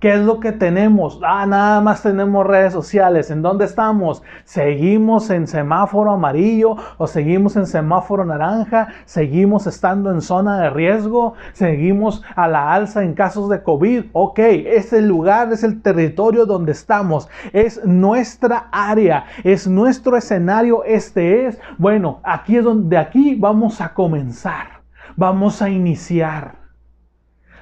¿Qué 0.00 0.14
es 0.14 0.20
lo 0.20 0.40
que 0.40 0.52
tenemos? 0.52 1.20
Ah, 1.22 1.44
nada 1.44 1.82
más 1.82 2.02
tenemos 2.02 2.46
redes 2.46 2.72
sociales. 2.72 3.30
¿En 3.30 3.42
dónde 3.42 3.66
estamos? 3.66 4.22
¿Seguimos 4.44 5.28
en 5.28 5.46
semáforo 5.46 6.12
amarillo 6.12 6.76
o 6.96 7.06
seguimos 7.06 7.54
en 7.56 7.66
semáforo 7.66 8.24
naranja? 8.24 8.88
¿Seguimos 9.04 9.66
estando 9.66 10.10
en 10.10 10.22
zona 10.22 10.58
de 10.58 10.70
riesgo? 10.70 11.34
¿Seguimos 11.52 12.22
a 12.34 12.48
la 12.48 12.72
alza 12.72 13.04
en 13.04 13.12
casos 13.12 13.50
de 13.50 13.62
COVID? 13.62 14.04
Ok, 14.14 14.38
ese 14.38 15.02
lugar 15.02 15.52
es 15.52 15.64
el 15.64 15.82
territorio 15.82 16.46
donde 16.46 16.72
estamos. 16.72 17.28
Es 17.52 17.84
nuestra 17.84 18.68
área, 18.72 19.26
es 19.44 19.68
nuestro 19.68 20.16
escenario. 20.16 20.82
Este 20.84 21.44
es, 21.44 21.60
bueno, 21.76 22.20
aquí 22.24 22.56
es 22.56 22.64
donde 22.64 22.96
aquí 22.96 23.34
vamos 23.34 23.82
a 23.82 23.92
comenzar. 23.92 24.80
Vamos 25.14 25.60
a 25.60 25.68
iniciar. 25.68 26.54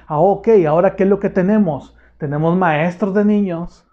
Ah, 0.07 0.19
ok, 0.19 0.47
ahora 0.65 0.95
¿qué 0.95 1.03
es 1.03 1.09
lo 1.09 1.19
que 1.19 1.29
tenemos? 1.29 1.97
Tenemos 2.19 2.57
maestros 2.57 3.13
de 3.13 3.23
niños, 3.23 3.87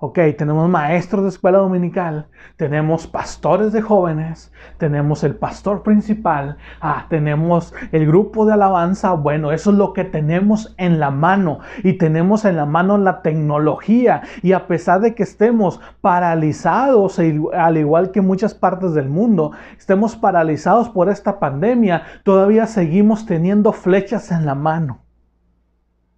ok, 0.00 0.18
tenemos 0.36 0.68
maestros 0.68 1.22
de 1.22 1.28
escuela 1.28 1.58
dominical, 1.58 2.26
tenemos 2.56 3.06
pastores 3.06 3.72
de 3.72 3.82
jóvenes, 3.82 4.52
tenemos 4.78 5.22
el 5.22 5.36
pastor 5.36 5.84
principal, 5.84 6.56
ah, 6.80 7.06
tenemos 7.08 7.72
el 7.92 8.06
grupo 8.06 8.46
de 8.46 8.54
alabanza, 8.54 9.12
bueno, 9.12 9.52
eso 9.52 9.70
es 9.70 9.76
lo 9.76 9.92
que 9.92 10.04
tenemos 10.04 10.74
en 10.76 10.98
la 10.98 11.10
mano. 11.10 11.60
Y 11.84 11.94
tenemos 11.94 12.44
en 12.44 12.56
la 12.56 12.66
mano 12.66 12.98
la 12.98 13.22
tecnología. 13.22 14.22
Y 14.42 14.52
a 14.52 14.66
pesar 14.66 15.00
de 15.00 15.14
que 15.14 15.22
estemos 15.22 15.80
paralizados, 16.00 17.20
al 17.54 17.76
igual 17.76 18.10
que 18.10 18.20
muchas 18.20 18.54
partes 18.54 18.94
del 18.94 19.08
mundo, 19.08 19.52
estemos 19.76 20.16
paralizados 20.16 20.88
por 20.88 21.08
esta 21.08 21.38
pandemia, 21.38 22.02
todavía 22.24 22.66
seguimos 22.66 23.24
teniendo 23.24 23.72
flechas 23.72 24.32
en 24.32 24.46
la 24.46 24.56
mano. 24.56 25.00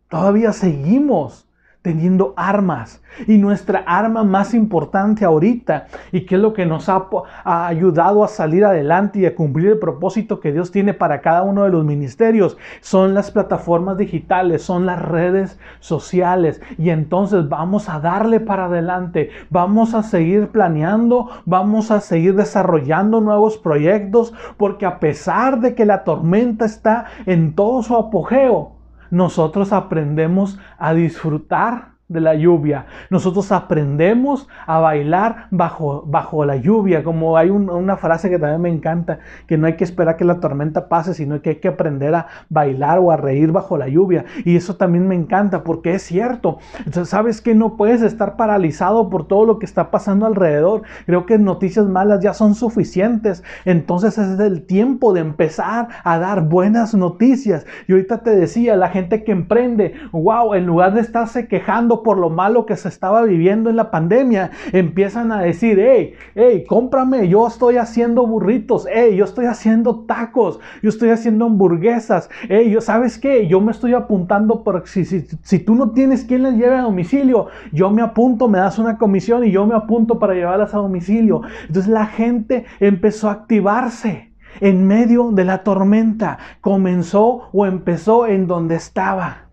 Todavía 0.09 0.53
seguimos 0.53 1.49
teniendo 1.82 2.34
armas. 2.36 3.02
Y 3.26 3.38
nuestra 3.38 3.82
arma 3.86 4.22
más 4.22 4.54
importante 4.54 5.24
ahorita, 5.24 5.86
y 6.12 6.26
que 6.26 6.34
es 6.34 6.40
lo 6.40 6.52
que 6.52 6.66
nos 6.66 6.88
ha, 6.88 7.08
ayudado 7.44 8.22
a 8.22 8.28
salir 8.28 8.64
adelante 8.64 9.20
y 9.20 9.26
a 9.26 9.34
cumplir 9.34 9.68
el 9.68 9.78
propósito 9.78 10.40
que 10.40 10.52
Dios 10.52 10.70
tiene 10.70 10.94
para 10.94 11.20
cada 11.20 11.42
uno 11.42 11.64
de 11.64 11.70
los 11.70 11.84
ministerios, 11.84 12.56
son 12.80 13.14
las 13.14 13.30
plataformas 13.30 13.96
digitales, 13.96 14.62
son 14.62 14.86
las 14.86 15.00
redes 15.00 15.58
sociales. 15.80 16.60
Y 16.78 16.90
entonces 16.90 17.48
vamos 17.48 17.88
a 17.88 17.98
darle 17.98 18.40
para 18.40 18.66
adelante, 18.66 19.30
vamos 19.48 19.94
a 19.94 20.02
seguir 20.02 20.48
planeando, 20.48 21.30
vamos 21.46 21.90
a 21.90 22.00
seguir 22.00 22.34
desarrollando 22.36 23.20
nuevos 23.20 23.56
proyectos, 23.56 24.34
porque 24.56 24.86
a 24.86 25.00
pesar 25.00 25.60
de 25.60 25.74
que 25.74 25.86
la 25.86 26.04
tormenta 26.04 26.64
está 26.66 27.06
en 27.26 27.54
todo 27.54 27.82
su 27.82 27.96
apogeo, 27.96 28.79
nosotros 29.11 29.73
aprendemos 29.73 30.59
a 30.79 30.94
disfrutar 30.94 31.92
de 32.11 32.20
la 32.20 32.35
lluvia. 32.35 32.87
Nosotros 33.09 33.51
aprendemos 33.53 34.49
a 34.66 34.81
bailar 34.81 35.46
bajo, 35.51 36.03
bajo 36.07 36.44
la 36.44 36.57
lluvia, 36.57 37.03
como 37.03 37.37
hay 37.37 37.49
una 37.51 37.96
frase 37.96 38.29
que 38.29 38.38
también 38.38 38.61
me 38.61 38.68
encanta, 38.68 39.20
que 39.46 39.57
no 39.57 39.66
hay 39.66 39.77
que 39.77 39.85
esperar 39.85 40.16
que 40.16 40.25
la 40.25 40.40
tormenta 40.40 40.88
pase, 40.88 41.14
sino 41.14 41.40
que 41.40 41.51
hay 41.51 41.57
que 41.57 41.68
aprender 41.68 42.14
a 42.14 42.27
bailar 42.49 42.99
o 42.99 43.12
a 43.12 43.16
reír 43.16 43.53
bajo 43.53 43.79
la 43.79 43.88
lluvia. 43.88 44.25
Y 44.44 44.57
eso 44.57 44.77
también 44.77 45.07
me 45.07 45.14
encanta 45.14 45.62
porque 45.62 45.94
es 45.94 46.03
cierto. 46.03 46.59
Entonces, 46.79 47.09
sabes 47.09 47.40
que 47.40 47.55
no 47.55 47.77
puedes 47.77 48.03
estar 48.03 48.37
paralizado 48.37 49.09
por 49.09 49.29
todo 49.29 49.46
lo 49.46 49.59
que 49.59 49.66
está 49.66 49.90
pasando 49.90 50.27
alrededor. 50.27 50.83
Creo 51.07 51.27
que 51.27 51.38
noticias 51.38 51.87
malas 51.87 52.20
ya 52.20 52.35
son 52.35 52.57
suficientes. 52.57 53.44
Entonces 53.64 54.18
es 54.18 54.40
el 54.40 54.66
tiempo 54.66 55.12
de 55.12 55.20
empezar 55.20 55.88
a 56.03 56.18
dar 56.18 56.42
buenas 56.49 56.94
noticias. 56.94 57.66
Y 57.87 57.92
ahorita 57.92 58.23
te 58.25 58.31
decía, 58.31 58.77
la 58.77 58.88
gente 58.88 59.23
que 59.23 59.33
emprende, 59.33 59.94
wow, 60.11 60.55
en 60.55 60.66
lugar 60.66 60.94
de 60.94 61.01
estarse 61.01 61.46
quejando 61.46 61.99
por 62.02 62.18
lo 62.18 62.30
malo 62.30 62.66
que 62.66 62.76
se 62.76 62.88
estaba 62.88 63.22
viviendo 63.22 63.70
en 63.70 63.76
la 63.76 63.90
pandemia, 63.90 64.50
empiezan 64.72 65.32
a 65.32 65.40
decir, 65.40 65.78
hey, 65.80 66.14
hey, 66.34 66.64
cómprame, 66.68 67.28
yo 67.28 67.46
estoy 67.46 67.76
haciendo 67.76 68.26
burritos, 68.26 68.86
hey, 68.92 69.16
yo 69.16 69.24
estoy 69.24 69.46
haciendo 69.46 70.00
tacos, 70.00 70.60
yo 70.82 70.88
estoy 70.88 71.10
haciendo 71.10 71.46
hamburguesas, 71.46 72.30
hey, 72.48 72.70
yo, 72.70 72.80
¿sabes 72.80 73.18
qué? 73.18 73.46
Yo 73.46 73.60
me 73.60 73.72
estoy 73.72 73.94
apuntando 73.94 74.62
por 74.64 74.86
si, 74.86 75.04
si, 75.04 75.26
si 75.42 75.58
tú 75.58 75.74
no 75.74 75.90
tienes 75.90 76.24
quien 76.24 76.42
les 76.42 76.54
lleve 76.54 76.76
a 76.76 76.82
domicilio, 76.82 77.46
yo 77.72 77.90
me 77.90 78.02
apunto, 78.02 78.48
me 78.48 78.58
das 78.58 78.78
una 78.78 78.98
comisión 78.98 79.44
y 79.44 79.50
yo 79.50 79.66
me 79.66 79.74
apunto 79.74 80.18
para 80.18 80.34
llevarlas 80.34 80.74
a 80.74 80.78
domicilio. 80.78 81.42
Entonces 81.66 81.88
la 81.88 82.06
gente 82.06 82.64
empezó 82.80 83.28
a 83.28 83.32
activarse 83.32 84.30
en 84.60 84.86
medio 84.86 85.30
de 85.30 85.44
la 85.44 85.62
tormenta. 85.62 86.38
Comenzó 86.60 87.48
o 87.52 87.66
empezó 87.66 88.26
en 88.26 88.46
donde 88.46 88.76
estaba. 88.76 89.49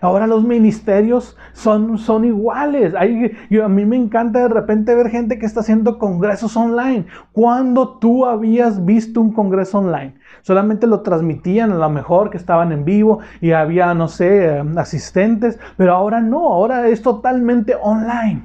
Ahora 0.00 0.26
los 0.26 0.44
ministerios 0.44 1.36
son, 1.52 1.98
son 1.98 2.24
iguales. 2.24 2.94
yo, 3.50 3.64
a 3.64 3.68
mí 3.68 3.84
me 3.84 3.96
encanta 3.96 4.40
de 4.40 4.48
repente 4.48 4.94
ver 4.94 5.10
gente 5.10 5.38
que 5.38 5.46
está 5.46 5.60
haciendo 5.60 5.98
congresos 5.98 6.56
online. 6.56 7.06
¿Cuándo 7.32 7.98
tú 7.98 8.24
habías 8.26 8.84
visto 8.84 9.20
un 9.20 9.32
congreso 9.32 9.78
online? 9.78 10.14
Solamente 10.42 10.86
lo 10.86 11.00
transmitían 11.00 11.72
a 11.72 11.76
lo 11.76 11.90
mejor 11.90 12.30
que 12.30 12.36
estaban 12.36 12.70
en 12.72 12.84
vivo 12.84 13.18
y 13.40 13.52
había, 13.52 13.92
no 13.94 14.08
sé, 14.08 14.62
asistentes, 14.76 15.58
pero 15.76 15.94
ahora 15.94 16.20
no, 16.20 16.52
ahora 16.52 16.86
es 16.88 17.02
totalmente 17.02 17.74
online. 17.80 18.42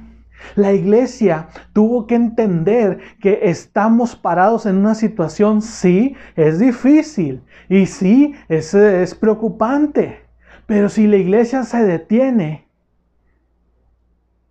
La 0.56 0.72
iglesia 0.72 1.48
tuvo 1.72 2.06
que 2.06 2.16
entender 2.16 2.98
que 3.20 3.40
estamos 3.44 4.14
parados 4.16 4.66
en 4.66 4.76
una 4.76 4.94
situación, 4.94 5.62
sí, 5.62 6.16
es 6.36 6.58
difícil 6.58 7.42
y 7.68 7.86
sí, 7.86 8.34
es, 8.48 8.74
es 8.74 9.14
preocupante. 9.14 10.23
Pero 10.66 10.88
si 10.88 11.06
la 11.06 11.16
iglesia 11.16 11.64
se 11.64 11.84
detiene, 11.84 12.68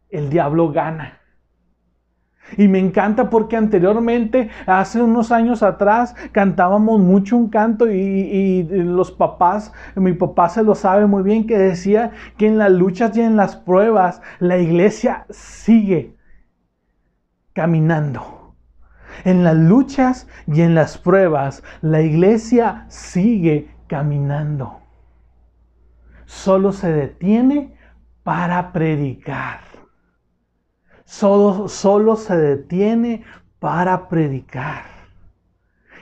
el 0.10 0.30
diablo 0.30 0.71
gana. 0.71 1.19
Y 2.58 2.67
me 2.67 2.78
encanta 2.80 3.30
porque 3.30 3.58
anteriormente, 3.58 4.49
hace 4.67 5.02
unos 5.02 5.32
años 5.32 5.63
atrás, 5.63 6.15
cantábamos 6.32 6.99
mucho 6.99 7.38
un 7.38 7.49
canto 7.49 7.89
y, 7.89 8.63
los 8.63 9.12
papás, 9.12 9.73
mi 9.95 10.13
papá 10.13 10.49
se 10.49 10.63
lo 10.63 10.76
sabe 10.76 11.08
muy 11.08 11.23
bien, 11.23 11.47
que 11.47 11.58
decía 11.58 12.12
que 12.38 12.47
en 12.47 12.58
las 12.58 12.71
luchas 12.71 13.15
y 13.17 13.21
en 13.21 13.36
las 13.36 13.56
pruebas 13.56 14.21
la 14.39 14.58
iglesia 14.58 15.26
sigue. 15.30 16.15
caminando. 17.54 18.56
En 19.26 19.43
las 19.43 19.56
luchas 19.56 20.28
y 20.47 20.62
en 20.62 20.73
las 20.73 20.97
pruebas, 20.97 21.63
la 21.82 22.02
iglesia 22.02 22.86
sigue 22.88 23.69
caminando. 23.88 24.83
Solo 26.34 26.74
se 26.74 26.91
detiene 26.91 27.74
para 28.24 28.74
predicar. 28.74 29.62
Solo, 31.06 31.69
solo 31.69 32.17
se 32.17 32.36
detiene 32.36 33.24
para 33.60 34.10
predicar. 34.10 34.84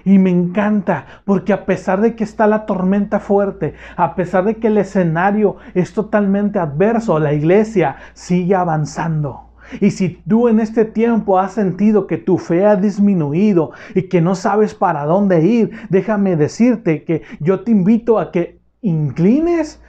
Y 0.04 0.18
me 0.18 0.32
encanta 0.32 1.06
porque 1.26 1.54
a 1.54 1.66
pesar 1.66 2.02
de 2.02 2.16
que 2.16 2.24
está 2.24 2.48
la 2.48 2.66
tormenta 2.66 3.20
fuerte, 3.20 3.76
a 3.98 4.16
pesar 4.16 4.46
de 4.46 4.56
que 4.56 4.68
el 4.68 4.78
escenario 4.80 5.58
es 5.76 5.94
totalmente 5.94 6.58
adverso, 6.58 7.20
la 7.20 7.34
iglesia 7.34 7.98
sigue 8.14 8.56
avanzando. 8.56 9.52
Y 9.80 9.92
si 9.92 10.24
tú 10.28 10.48
en 10.48 10.60
este 10.60 10.86
tiempo 10.86 11.38
has 11.38 11.52
sentido 11.52 12.08
que 12.08 12.18
tu 12.18 12.40
fe 12.40 12.66
ha 12.66 12.78
disminuido 12.78 13.74
y 13.94 14.04
que 14.04 14.22
no 14.22 14.34
sabes 14.34 14.74
para 14.74 15.06
dónde 15.06 15.44
ir, 15.46 15.72
déjame 15.90 16.36
decirte 16.36 17.04
que 17.04 17.22
yo 17.42 17.60
te 17.60 17.72
invito 17.72 18.18
a 18.18 18.32
que 18.32 18.60
inclines 18.82 19.80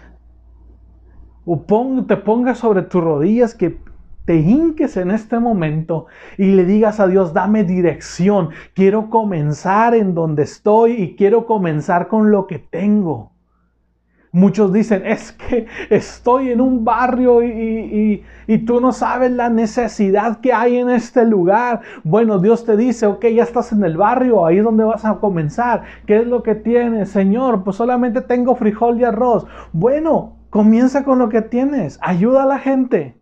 o 1.44 1.60
te 2.06 2.16
pongas 2.16 2.58
sobre 2.58 2.82
tus 2.82 3.02
rodillas, 3.02 3.54
que 3.54 3.78
te 4.24 4.36
hinques 4.36 4.96
en 4.96 5.10
este 5.10 5.38
momento 5.40 6.06
y 6.38 6.52
le 6.52 6.64
digas 6.64 7.00
a 7.00 7.08
Dios, 7.08 7.32
dame 7.32 7.64
dirección, 7.64 8.50
quiero 8.74 9.10
comenzar 9.10 9.94
en 9.94 10.14
donde 10.14 10.44
estoy 10.44 10.92
y 10.92 11.16
quiero 11.16 11.46
comenzar 11.46 12.08
con 12.08 12.30
lo 12.30 12.46
que 12.46 12.58
tengo. 12.58 13.32
Muchos 14.34 14.72
dicen, 14.72 15.02
es 15.04 15.32
que 15.32 15.66
estoy 15.90 16.52
en 16.52 16.62
un 16.62 16.86
barrio 16.86 17.42
y, 17.42 18.24
y, 18.46 18.58
tú 18.58 18.80
no 18.80 18.92
sabes 18.92 19.30
la 19.30 19.50
necesidad 19.50 20.40
que 20.40 20.54
hay 20.54 20.78
en 20.78 20.88
este 20.88 21.26
lugar. 21.26 21.82
Bueno, 22.02 22.38
Dios 22.38 22.64
te 22.64 22.78
dice, 22.78 23.04
ok, 23.04 23.26
ya 23.26 23.42
estás 23.42 23.72
en 23.72 23.84
el 23.84 23.98
barrio, 23.98 24.46
ahí 24.46 24.56
es 24.56 24.64
donde 24.64 24.84
vas 24.84 25.04
a 25.04 25.16
comenzar. 25.16 25.82
¿Qué 26.06 26.20
es 26.20 26.26
lo 26.26 26.42
que 26.42 26.54
tienes? 26.54 27.10
Señor, 27.10 27.62
pues 27.62 27.76
solamente 27.76 28.22
tengo 28.22 28.54
frijol 28.56 28.98
y 28.98 29.04
arroz. 29.04 29.46
Bueno, 29.70 30.36
comienza 30.52 31.02
con 31.02 31.18
lo 31.18 31.30
que 31.30 31.40
tienes, 31.40 31.98
ayuda 32.02 32.42
a 32.42 32.46
la 32.46 32.58
gente. 32.58 33.18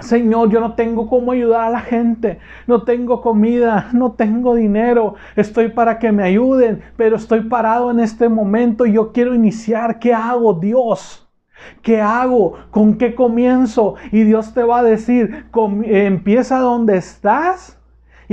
Señor, 0.00 0.50
yo 0.50 0.58
no 0.58 0.74
tengo 0.74 1.08
cómo 1.08 1.30
ayudar 1.30 1.60
a 1.60 1.70
la 1.70 1.80
gente, 1.82 2.40
no 2.66 2.82
tengo 2.82 3.22
comida, 3.22 3.90
no 3.92 4.10
tengo 4.10 4.56
dinero, 4.56 5.14
estoy 5.36 5.68
para 5.68 6.00
que 6.00 6.10
me 6.10 6.24
ayuden, 6.24 6.82
pero 6.96 7.14
estoy 7.14 7.42
parado 7.42 7.92
en 7.92 8.00
este 8.00 8.28
momento 8.28 8.86
y 8.86 8.94
yo 8.94 9.12
quiero 9.12 9.36
iniciar. 9.36 10.00
¿Qué 10.00 10.12
hago, 10.12 10.54
Dios? 10.54 11.30
¿Qué 11.80 12.00
hago? 12.00 12.54
¿Con 12.72 12.98
qué 12.98 13.14
comienzo? 13.14 13.94
Y 14.10 14.24
Dios 14.24 14.52
te 14.52 14.64
va 14.64 14.80
a 14.80 14.82
decir, 14.82 15.46
empieza 15.84 16.58
donde 16.58 16.96
estás 16.96 17.78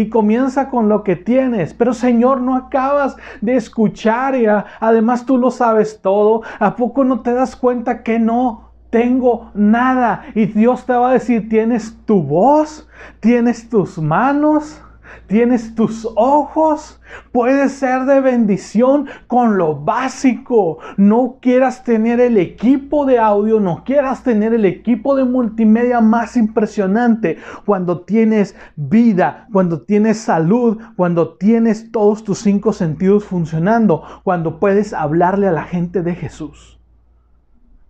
y 0.01 0.09
comienza 0.09 0.69
con 0.69 0.89
lo 0.89 1.03
que 1.03 1.15
tienes. 1.15 1.73
Pero 1.73 1.93
Señor, 1.93 2.41
no 2.41 2.55
acabas 2.55 3.15
de 3.39 3.55
escuchar 3.55 4.35
y 4.35 4.45
además 4.79 5.25
tú 5.25 5.37
lo 5.37 5.51
sabes 5.51 5.99
todo. 6.01 6.41
¿A 6.59 6.75
poco 6.75 7.03
no 7.03 7.21
te 7.21 7.33
das 7.33 7.55
cuenta 7.55 8.03
que 8.03 8.19
no? 8.19 8.71
tengo 8.89 9.51
nada. 9.53 10.25
Y 10.35 10.47
Dios 10.47 10.85
te 10.85 10.91
va 10.93 11.11
a 11.11 11.13
decir, 11.13 11.47
tienes 11.47 11.97
tu 12.05 12.21
voz, 12.21 12.87
tienes 13.21 13.69
tus 13.69 13.97
manos, 13.97 14.81
tienes 15.27 15.75
tus 15.75 16.07
ojos. 16.15 17.01
Puedes 17.31 17.73
ser 17.73 18.05
de 18.05 18.21
bendición 18.21 19.07
con 19.27 19.57
lo 19.57 19.75
básico. 19.75 20.79
No 20.97 21.37
quieras 21.41 21.83
tener 21.83 22.19
el 22.19 22.37
equipo 22.37 23.05
de 23.05 23.19
audio, 23.19 23.59
no 23.59 23.83
quieras 23.83 24.23
tener 24.23 24.53
el 24.53 24.65
equipo 24.65 25.15
de 25.15 25.25
multimedia 25.25 26.01
más 26.01 26.37
impresionante 26.37 27.37
cuando 27.65 28.01
tienes 28.01 28.55
vida, 28.75 29.47
cuando 29.51 29.81
tienes 29.81 30.17
salud, 30.17 30.77
cuando 30.95 31.35
tienes 31.35 31.91
todos 31.91 32.23
tus 32.23 32.39
cinco 32.39 32.73
sentidos 32.73 33.25
funcionando, 33.25 34.03
cuando 34.23 34.59
puedes 34.59 34.93
hablarle 34.93 35.47
a 35.47 35.51
la 35.51 35.63
gente 35.63 36.01
de 36.01 36.15
Jesús. 36.15 36.79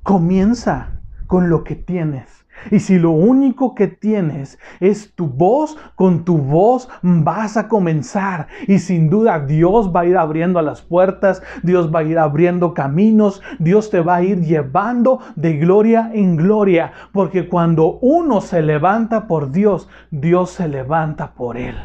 Comienza 0.03 1.01
con 1.27 1.49
lo 1.49 1.63
que 1.63 1.75
tienes. 1.75 2.40
Y 2.69 2.79
si 2.79 2.99
lo 2.99 3.11
único 3.11 3.73
que 3.73 3.87
tienes 3.87 4.59
es 4.79 5.13
tu 5.15 5.27
voz, 5.27 5.77
con 5.95 6.23
tu 6.23 6.37
voz 6.37 6.89
vas 7.01 7.57
a 7.57 7.67
comenzar. 7.67 8.47
Y 8.67 8.79
sin 8.79 9.09
duda 9.09 9.39
Dios 9.39 9.91
va 9.93 10.01
a 10.01 10.05
ir 10.05 10.17
abriendo 10.17 10.61
las 10.61 10.81
puertas, 10.81 11.41
Dios 11.63 11.93
va 11.93 11.99
a 11.99 12.03
ir 12.03 12.19
abriendo 12.19 12.73
caminos, 12.73 13.41
Dios 13.59 13.89
te 13.89 14.01
va 14.01 14.17
a 14.17 14.23
ir 14.23 14.41
llevando 14.41 15.19
de 15.35 15.57
gloria 15.57 16.11
en 16.13 16.35
gloria. 16.35 16.91
Porque 17.11 17.47
cuando 17.47 17.97
uno 18.01 18.41
se 18.41 18.61
levanta 18.61 19.27
por 19.27 19.51
Dios, 19.51 19.89
Dios 20.11 20.51
se 20.51 20.67
levanta 20.67 21.33
por 21.33 21.57
él. 21.57 21.75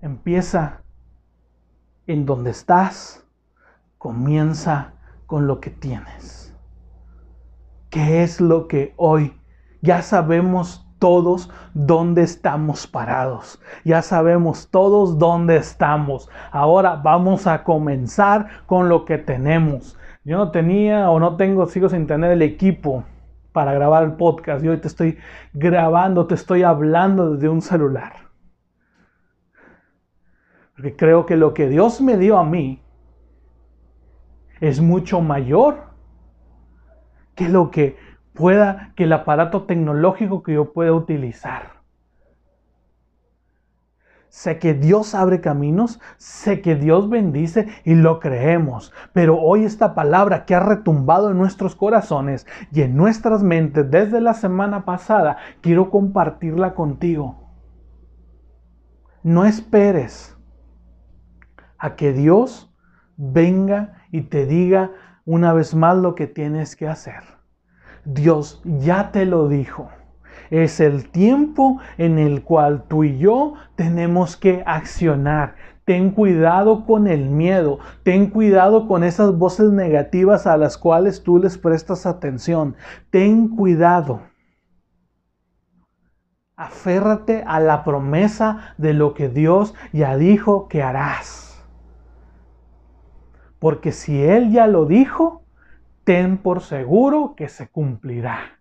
Empieza 0.00 0.82
en 2.06 2.24
donde 2.24 2.50
estás 2.50 3.26
Comienza 4.06 4.92
con 5.26 5.48
lo 5.48 5.60
que 5.60 5.70
tienes. 5.70 6.45
¿Qué 7.96 8.22
es 8.22 8.42
lo 8.42 8.68
que 8.68 8.92
hoy 8.98 9.32
ya 9.80 10.02
sabemos 10.02 10.86
todos 10.98 11.50
dónde 11.72 12.24
estamos 12.24 12.86
parados? 12.86 13.58
Ya 13.86 14.02
sabemos 14.02 14.70
todos 14.70 15.18
dónde 15.18 15.56
estamos. 15.56 16.28
Ahora 16.50 16.96
vamos 16.96 17.46
a 17.46 17.64
comenzar 17.64 18.66
con 18.66 18.90
lo 18.90 19.06
que 19.06 19.16
tenemos. 19.16 19.98
Yo 20.24 20.36
no 20.36 20.50
tenía 20.50 21.08
o 21.08 21.18
no 21.18 21.36
tengo, 21.36 21.64
sigo 21.68 21.88
sin 21.88 22.06
tener 22.06 22.32
el 22.32 22.42
equipo 22.42 23.02
para 23.52 23.72
grabar 23.72 24.04
el 24.04 24.12
podcast. 24.12 24.62
Y 24.62 24.68
hoy 24.68 24.76
te 24.76 24.88
estoy 24.88 25.16
grabando, 25.54 26.26
te 26.26 26.34
estoy 26.34 26.64
hablando 26.64 27.32
desde 27.32 27.48
un 27.48 27.62
celular. 27.62 28.12
Porque 30.74 30.94
creo 30.94 31.24
que 31.24 31.38
lo 31.38 31.54
que 31.54 31.66
Dios 31.66 32.02
me 32.02 32.18
dio 32.18 32.36
a 32.36 32.44
mí 32.44 32.84
es 34.60 34.82
mucho 34.82 35.22
mayor 35.22 35.95
que 37.36 37.48
lo 37.48 37.70
que 37.70 37.96
pueda, 38.34 38.92
que 38.96 39.04
el 39.04 39.12
aparato 39.12 39.64
tecnológico 39.64 40.42
que 40.42 40.54
yo 40.54 40.72
pueda 40.72 40.92
utilizar. 40.92 41.76
Sé 44.28 44.58
que 44.58 44.74
Dios 44.74 45.14
abre 45.14 45.40
caminos, 45.40 45.98
sé 46.18 46.60
que 46.60 46.74
Dios 46.74 47.08
bendice 47.08 47.68
y 47.84 47.94
lo 47.94 48.20
creemos. 48.20 48.92
Pero 49.14 49.40
hoy 49.40 49.64
esta 49.64 49.94
palabra 49.94 50.44
que 50.44 50.54
ha 50.54 50.60
retumbado 50.60 51.30
en 51.30 51.38
nuestros 51.38 51.74
corazones 51.74 52.46
y 52.70 52.82
en 52.82 52.96
nuestras 52.96 53.42
mentes 53.42 53.90
desde 53.90 54.20
la 54.20 54.34
semana 54.34 54.84
pasada, 54.84 55.38
quiero 55.62 55.90
compartirla 55.90 56.74
contigo. 56.74 57.50
No 59.22 59.46
esperes 59.46 60.36
a 61.78 61.96
que 61.96 62.12
Dios 62.12 62.70
venga 63.16 64.02
y 64.10 64.22
te 64.22 64.44
diga 64.44 64.90
una 65.26 65.52
vez 65.52 65.74
más 65.74 65.96
lo 65.98 66.14
que 66.14 66.26
tienes 66.26 66.76
que 66.76 66.88
hacer. 66.88 67.22
Dios 68.04 68.62
ya 68.64 69.10
te 69.10 69.26
lo 69.26 69.48
dijo. 69.48 69.90
Es 70.50 70.78
el 70.78 71.10
tiempo 71.10 71.80
en 71.98 72.18
el 72.20 72.44
cual 72.44 72.84
tú 72.88 73.02
y 73.02 73.18
yo 73.18 73.54
tenemos 73.74 74.36
que 74.36 74.62
accionar. 74.64 75.56
Ten 75.84 76.12
cuidado 76.12 76.86
con 76.86 77.08
el 77.08 77.28
miedo, 77.28 77.80
ten 78.04 78.30
cuidado 78.30 78.86
con 78.86 79.02
esas 79.02 79.36
voces 79.36 79.70
negativas 79.72 80.46
a 80.46 80.56
las 80.56 80.78
cuales 80.78 81.22
tú 81.22 81.38
les 81.38 81.58
prestas 81.58 82.06
atención. 82.06 82.76
Ten 83.10 83.48
cuidado. 83.48 84.20
Aférrate 86.56 87.42
a 87.46 87.60
la 87.60 87.84
promesa 87.84 88.74
de 88.78 88.94
lo 88.94 89.14
que 89.14 89.28
Dios 89.28 89.74
ya 89.92 90.16
dijo 90.16 90.68
que 90.68 90.82
harás. 90.82 91.45
Porque 93.66 93.90
si 93.90 94.22
Él 94.22 94.52
ya 94.52 94.68
lo 94.68 94.86
dijo, 94.86 95.42
ten 96.04 96.38
por 96.38 96.60
seguro 96.60 97.34
que 97.36 97.48
se 97.48 97.66
cumplirá. 97.66 98.60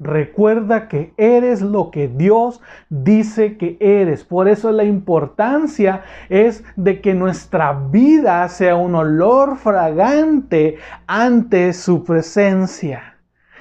Recuerda 0.00 0.88
que 0.88 1.14
eres 1.16 1.62
lo 1.62 1.92
que 1.92 2.08
Dios 2.08 2.60
dice 2.88 3.56
que 3.56 3.76
eres. 3.78 4.24
Por 4.24 4.48
eso 4.48 4.72
la 4.72 4.82
importancia 4.82 6.02
es 6.28 6.64
de 6.74 7.00
que 7.00 7.14
nuestra 7.14 7.74
vida 7.74 8.48
sea 8.48 8.74
un 8.74 8.96
olor 8.96 9.56
fragante 9.56 10.78
ante 11.06 11.72
su 11.74 12.02
presencia. 12.02 13.18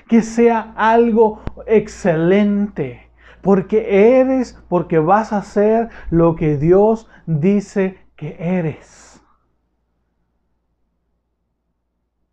Que 0.08 0.24
sea 0.24 0.74
algo 0.76 1.44
excelente. 1.68 3.12
Porque 3.44 4.20
eres, 4.20 4.60
porque 4.70 4.98
vas 4.98 5.34
a 5.34 5.44
ser 5.44 5.90
lo 6.10 6.36
que 6.36 6.58
Dios 6.58 7.08
dice 7.28 8.00
que 8.16 8.36
eres. 8.40 9.09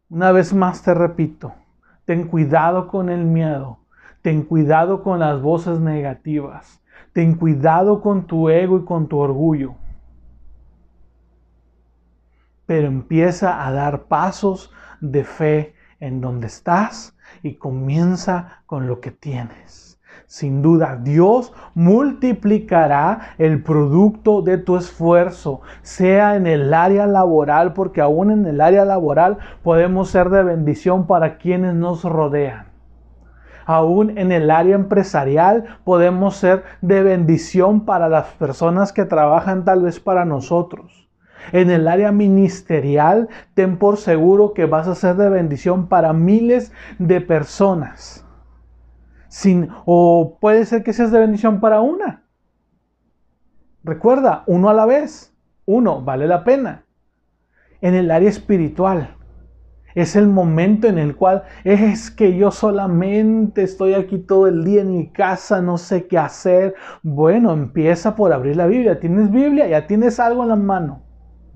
Una 0.08 0.30
vez 0.30 0.54
más 0.54 0.82
te 0.82 0.94
repito, 0.94 1.52
ten 2.04 2.28
cuidado 2.28 2.86
con 2.86 3.08
el 3.08 3.24
miedo, 3.24 3.80
ten 4.22 4.42
cuidado 4.42 5.02
con 5.02 5.18
las 5.18 5.42
voces 5.42 5.80
negativas, 5.80 6.80
ten 7.12 7.34
cuidado 7.34 8.00
con 8.00 8.24
tu 8.28 8.48
ego 8.48 8.78
y 8.78 8.84
con 8.84 9.08
tu 9.08 9.18
orgullo. 9.18 9.74
Pero 12.66 12.86
empieza 12.86 13.66
a 13.66 13.72
dar 13.72 14.04
pasos 14.04 14.72
de 15.00 15.24
fe 15.24 15.74
en 15.98 16.20
donde 16.20 16.46
estás 16.46 17.16
y 17.42 17.54
comienza 17.56 18.62
con 18.66 18.86
lo 18.86 19.00
que 19.00 19.10
tienes. 19.10 19.95
Sin 20.26 20.60
duda, 20.60 20.98
Dios 21.00 21.52
multiplicará 21.74 23.34
el 23.38 23.62
producto 23.62 24.42
de 24.42 24.58
tu 24.58 24.76
esfuerzo, 24.76 25.60
sea 25.82 26.34
en 26.34 26.48
el 26.48 26.74
área 26.74 27.06
laboral, 27.06 27.74
porque 27.74 28.00
aún 28.00 28.32
en 28.32 28.44
el 28.44 28.60
área 28.60 28.84
laboral 28.84 29.38
podemos 29.62 30.10
ser 30.10 30.30
de 30.30 30.42
bendición 30.42 31.06
para 31.06 31.38
quienes 31.38 31.74
nos 31.74 32.02
rodean. 32.02 32.66
Aún 33.66 34.18
en 34.18 34.32
el 34.32 34.50
área 34.50 34.74
empresarial 34.74 35.78
podemos 35.84 36.36
ser 36.36 36.64
de 36.80 37.04
bendición 37.04 37.84
para 37.84 38.08
las 38.08 38.26
personas 38.34 38.92
que 38.92 39.04
trabajan 39.04 39.64
tal 39.64 39.82
vez 39.82 40.00
para 40.00 40.24
nosotros. 40.24 41.08
En 41.52 41.70
el 41.70 41.86
área 41.86 42.10
ministerial, 42.10 43.28
ten 43.54 43.76
por 43.76 43.96
seguro 43.96 44.54
que 44.54 44.66
vas 44.66 44.88
a 44.88 44.96
ser 44.96 45.14
de 45.14 45.30
bendición 45.30 45.86
para 45.86 46.12
miles 46.12 46.72
de 46.98 47.20
personas. 47.20 48.25
Sin, 49.36 49.68
o 49.84 50.38
puede 50.40 50.64
ser 50.64 50.82
que 50.82 50.94
seas 50.94 51.12
de 51.12 51.18
bendición 51.18 51.60
para 51.60 51.82
una. 51.82 52.24
Recuerda, 53.84 54.44
uno 54.46 54.70
a 54.70 54.72
la 54.72 54.86
vez. 54.86 55.36
Uno, 55.66 56.00
vale 56.00 56.26
la 56.26 56.42
pena. 56.42 56.86
En 57.82 57.94
el 57.94 58.10
área 58.10 58.30
espiritual, 58.30 59.14
es 59.94 60.16
el 60.16 60.26
momento 60.26 60.86
en 60.86 60.96
el 60.96 61.16
cual 61.16 61.42
es 61.64 62.10
que 62.10 62.34
yo 62.38 62.50
solamente 62.50 63.62
estoy 63.62 63.92
aquí 63.92 64.16
todo 64.16 64.46
el 64.46 64.64
día 64.64 64.80
en 64.80 64.96
mi 64.96 65.12
casa, 65.12 65.60
no 65.60 65.76
sé 65.76 66.06
qué 66.06 66.16
hacer. 66.16 66.74
Bueno, 67.02 67.52
empieza 67.52 68.16
por 68.16 68.32
abrir 68.32 68.56
la 68.56 68.66
Biblia. 68.66 69.00
¿Tienes 69.00 69.30
Biblia? 69.30 69.68
Ya 69.68 69.86
tienes 69.86 70.18
algo 70.18 70.44
en 70.44 70.48
la 70.48 70.56
mano. 70.56 71.05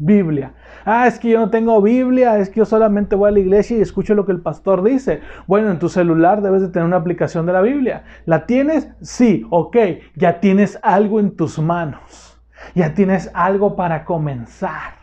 Biblia. 0.00 0.54
Ah, 0.86 1.06
es 1.06 1.18
que 1.18 1.28
yo 1.28 1.38
no 1.38 1.50
tengo 1.50 1.80
Biblia, 1.82 2.38
es 2.38 2.48
que 2.48 2.60
yo 2.60 2.64
solamente 2.64 3.14
voy 3.14 3.28
a 3.28 3.32
la 3.32 3.38
iglesia 3.38 3.76
y 3.76 3.82
escucho 3.82 4.14
lo 4.14 4.24
que 4.24 4.32
el 4.32 4.40
pastor 4.40 4.82
dice. 4.82 5.20
Bueno, 5.46 5.70
en 5.70 5.78
tu 5.78 5.90
celular 5.90 6.40
debes 6.40 6.62
de 6.62 6.68
tener 6.68 6.86
una 6.86 6.96
aplicación 6.96 7.44
de 7.44 7.52
la 7.52 7.60
Biblia. 7.60 8.04
¿La 8.24 8.46
tienes? 8.46 8.88
Sí, 9.02 9.46
ok, 9.50 9.76
ya 10.16 10.40
tienes 10.40 10.80
algo 10.82 11.20
en 11.20 11.36
tus 11.36 11.58
manos. 11.58 12.40
Ya 12.74 12.94
tienes 12.94 13.30
algo 13.34 13.76
para 13.76 14.06
comenzar. 14.06 14.94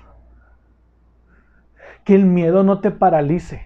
Que 2.03 2.15
el 2.15 2.25
miedo 2.25 2.63
no 2.63 2.79
te 2.79 2.89
paralice. 2.89 3.61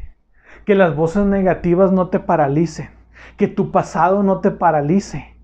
Que 0.65 0.75
las 0.75 0.95
voces 0.95 1.25
negativas 1.25 1.93
no 1.93 2.09
te 2.09 2.19
paralicen. 2.19 2.89
Que 3.37 3.47
tu 3.47 3.71
pasado 3.71 4.21
no 4.21 4.41
te 4.41 4.51
paralice. 4.51 5.37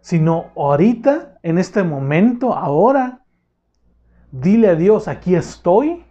Sino 0.00 0.52
ahorita, 0.56 1.38
en 1.42 1.58
este 1.58 1.82
momento, 1.82 2.54
ahora, 2.54 3.24
dile 4.30 4.68
a 4.68 4.74
Dios, 4.74 5.08
aquí 5.08 5.34
estoy 5.34 6.04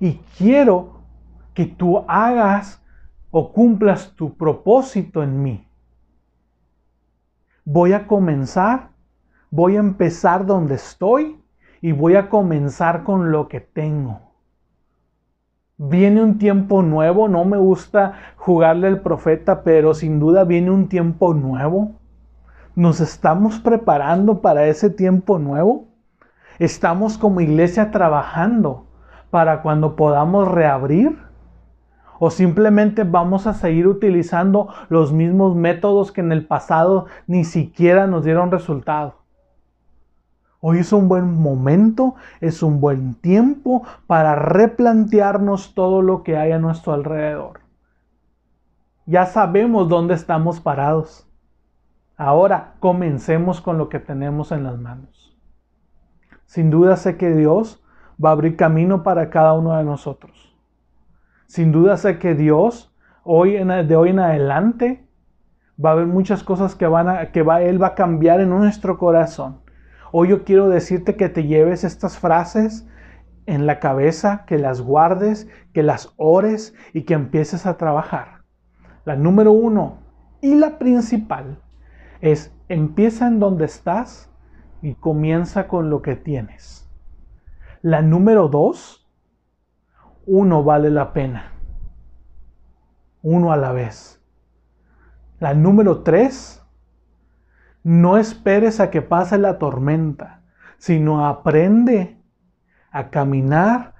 y 0.00 0.20
quiero 0.36 1.00
que 1.54 1.66
tú 1.66 2.04
hagas 2.08 2.82
o 3.30 3.52
cumplas 3.52 4.12
tu 4.14 4.36
propósito 4.36 5.22
en 5.22 5.42
mí. 5.42 5.66
Voy 7.64 7.92
a 7.92 8.06
comenzar, 8.06 8.90
voy 9.50 9.76
a 9.76 9.80
empezar 9.80 10.46
donde 10.46 10.74
estoy 10.74 11.40
y 11.80 11.92
voy 11.92 12.16
a 12.16 12.28
comenzar 12.28 13.04
con 13.04 13.30
lo 13.32 13.48
que 13.48 13.60
tengo. 13.60 14.20
Viene 15.78 16.22
un 16.22 16.38
tiempo 16.38 16.82
nuevo, 16.82 17.28
no 17.28 17.44
me 17.44 17.56
gusta 17.56 18.14
jugarle 18.36 18.86
al 18.86 19.00
profeta, 19.00 19.62
pero 19.64 19.94
sin 19.94 20.20
duda 20.20 20.44
viene 20.44 20.70
un 20.70 20.88
tiempo 20.88 21.34
nuevo. 21.34 21.92
¿Nos 22.74 23.00
estamos 23.00 23.58
preparando 23.58 24.40
para 24.40 24.66
ese 24.66 24.90
tiempo 24.90 25.38
nuevo? 25.38 25.91
¿Estamos 26.58 27.18
como 27.18 27.40
iglesia 27.40 27.90
trabajando 27.90 28.86
para 29.30 29.62
cuando 29.62 29.96
podamos 29.96 30.48
reabrir? 30.48 31.18
¿O 32.18 32.30
simplemente 32.30 33.04
vamos 33.04 33.46
a 33.46 33.54
seguir 33.54 33.88
utilizando 33.88 34.68
los 34.88 35.12
mismos 35.12 35.56
métodos 35.56 36.12
que 36.12 36.20
en 36.20 36.30
el 36.30 36.46
pasado 36.46 37.06
ni 37.26 37.44
siquiera 37.44 38.06
nos 38.06 38.24
dieron 38.24 38.50
resultado? 38.50 39.22
Hoy 40.60 40.78
es 40.78 40.92
un 40.92 41.08
buen 41.08 41.42
momento, 41.42 42.14
es 42.40 42.62
un 42.62 42.80
buen 42.80 43.14
tiempo 43.14 43.82
para 44.06 44.36
replantearnos 44.36 45.74
todo 45.74 46.02
lo 46.02 46.22
que 46.22 46.36
hay 46.36 46.52
a 46.52 46.60
nuestro 46.60 46.92
alrededor. 46.92 47.62
Ya 49.04 49.26
sabemos 49.26 49.88
dónde 49.88 50.14
estamos 50.14 50.60
parados. 50.60 51.26
Ahora 52.16 52.74
comencemos 52.78 53.60
con 53.60 53.76
lo 53.76 53.88
que 53.88 53.98
tenemos 53.98 54.52
en 54.52 54.62
las 54.62 54.78
manos. 54.78 55.21
Sin 56.52 56.68
duda 56.68 56.96
sé 56.98 57.16
que 57.16 57.34
Dios 57.34 57.82
va 58.22 58.28
a 58.28 58.32
abrir 58.32 58.56
camino 58.56 59.02
para 59.02 59.30
cada 59.30 59.54
uno 59.54 59.74
de 59.74 59.84
nosotros. 59.84 60.54
Sin 61.46 61.72
duda 61.72 61.96
sé 61.96 62.18
que 62.18 62.34
Dios 62.34 62.94
hoy 63.24 63.52
de 63.54 63.96
hoy 63.96 64.10
en 64.10 64.18
adelante 64.18 65.08
va 65.82 65.88
a 65.88 65.92
haber 65.94 66.04
muchas 66.04 66.44
cosas 66.44 66.74
que 66.74 66.86
van 66.86 67.08
a 67.08 67.32
que 67.32 67.40
va 67.40 67.62
él 67.62 67.82
va 67.82 67.86
a 67.86 67.94
cambiar 67.94 68.42
en 68.42 68.50
nuestro 68.50 68.98
corazón 68.98 69.62
Hoy 70.12 70.28
yo 70.28 70.44
quiero 70.44 70.68
decirte 70.68 71.16
que 71.16 71.30
te 71.30 71.44
lleves 71.44 71.84
estas 71.84 72.18
frases 72.18 72.86
en 73.46 73.64
la 73.64 73.80
cabeza, 73.80 74.44
que 74.46 74.58
las 74.58 74.82
guardes, 74.82 75.48
que 75.72 75.82
las 75.82 76.12
ores 76.18 76.74
y 76.92 77.04
que 77.04 77.14
empieces 77.14 77.64
a 77.64 77.78
trabajar. 77.78 78.42
La 79.06 79.16
número 79.16 79.52
uno 79.52 80.00
y 80.42 80.56
la 80.56 80.78
principal 80.78 81.62
es 82.20 82.54
empieza 82.68 83.26
en 83.26 83.40
donde 83.40 83.64
estás 83.64 84.30
y 84.82 84.94
comienza 84.94 85.68
con 85.68 85.88
lo 85.88 86.02
que 86.02 86.16
tienes. 86.16 86.90
La 87.80 88.02
número 88.02 88.48
dos, 88.48 89.08
uno 90.26 90.62
vale 90.64 90.90
la 90.90 91.12
pena. 91.12 91.52
Uno 93.22 93.52
a 93.52 93.56
la 93.56 93.72
vez. 93.72 94.20
La 95.38 95.54
número 95.54 96.02
tres, 96.02 96.64
no 97.84 98.18
esperes 98.18 98.80
a 98.80 98.90
que 98.90 99.02
pase 99.02 99.38
la 99.38 99.58
tormenta, 99.58 100.42
sino 100.78 101.26
aprende 101.26 102.16
a 102.90 103.10
caminar, 103.10 103.94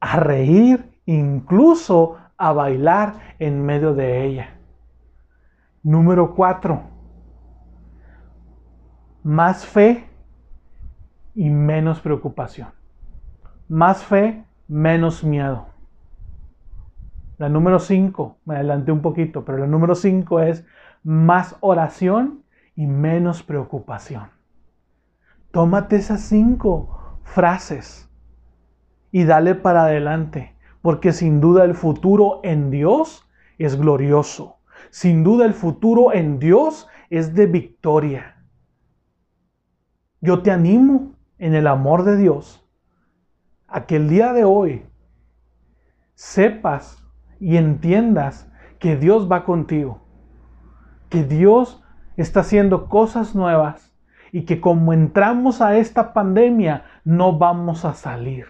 a 0.00 0.20
reír, 0.20 0.98
incluso 1.06 2.18
a 2.36 2.52
bailar 2.52 3.14
en 3.38 3.64
medio 3.64 3.94
de 3.94 4.24
ella. 4.24 4.56
Número 5.82 6.34
cuatro, 6.34 6.91
más 9.22 9.66
fe 9.66 10.08
y 11.34 11.50
menos 11.50 12.00
preocupación. 12.00 12.68
Más 13.68 14.04
fe, 14.04 14.44
menos 14.68 15.24
miedo. 15.24 15.66
La 17.38 17.48
número 17.48 17.78
cinco, 17.78 18.38
me 18.44 18.56
adelanté 18.56 18.92
un 18.92 19.02
poquito, 19.02 19.44
pero 19.44 19.58
la 19.58 19.66
número 19.66 19.94
cinco 19.94 20.40
es 20.40 20.64
más 21.02 21.56
oración 21.60 22.44
y 22.76 22.86
menos 22.86 23.42
preocupación. 23.42 24.30
Tómate 25.50 25.96
esas 25.96 26.20
cinco 26.22 27.18
frases 27.24 28.08
y 29.10 29.24
dale 29.24 29.54
para 29.54 29.84
adelante, 29.84 30.56
porque 30.80 31.12
sin 31.12 31.40
duda 31.40 31.64
el 31.64 31.74
futuro 31.74 32.40
en 32.42 32.70
Dios 32.70 33.28
es 33.58 33.76
glorioso. 33.76 34.58
Sin 34.90 35.24
duda 35.24 35.46
el 35.46 35.54
futuro 35.54 36.12
en 36.12 36.38
Dios 36.38 36.88
es 37.10 37.34
de 37.34 37.46
victoria. 37.46 38.31
Yo 40.24 40.40
te 40.42 40.52
animo 40.52 41.16
en 41.38 41.56
el 41.56 41.66
amor 41.66 42.04
de 42.04 42.16
Dios 42.16 42.64
a 43.66 43.86
que 43.86 43.96
el 43.96 44.08
día 44.08 44.32
de 44.32 44.44
hoy 44.44 44.86
sepas 46.14 47.04
y 47.40 47.56
entiendas 47.56 48.48
que 48.78 48.96
Dios 48.96 49.28
va 49.28 49.44
contigo, 49.44 49.98
que 51.08 51.24
Dios 51.24 51.82
está 52.16 52.40
haciendo 52.40 52.88
cosas 52.88 53.34
nuevas 53.34 53.96
y 54.30 54.42
que 54.42 54.60
como 54.60 54.92
entramos 54.92 55.60
a 55.60 55.76
esta 55.76 56.12
pandemia 56.12 56.84
no 57.02 57.36
vamos 57.36 57.84
a 57.84 57.92
salir. 57.92 58.46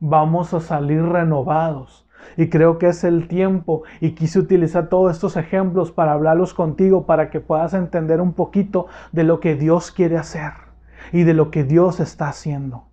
Vamos 0.00 0.52
a 0.52 0.58
salir 0.58 1.04
renovados. 1.04 2.08
Y 2.36 2.48
creo 2.48 2.78
que 2.78 2.88
es 2.88 3.04
el 3.04 3.28
tiempo 3.28 3.84
y 4.00 4.16
quise 4.16 4.40
utilizar 4.40 4.88
todos 4.88 5.12
estos 5.12 5.36
ejemplos 5.36 5.92
para 5.92 6.12
hablarlos 6.12 6.54
contigo 6.54 7.06
para 7.06 7.30
que 7.30 7.38
puedas 7.38 7.72
entender 7.72 8.20
un 8.20 8.32
poquito 8.32 8.88
de 9.12 9.22
lo 9.22 9.38
que 9.38 9.54
Dios 9.54 9.92
quiere 9.92 10.18
hacer 10.18 10.71
y 11.10 11.24
de 11.24 11.34
lo 11.34 11.50
que 11.50 11.64
Dios 11.64 12.00
está 12.00 12.28
haciendo. 12.28 12.88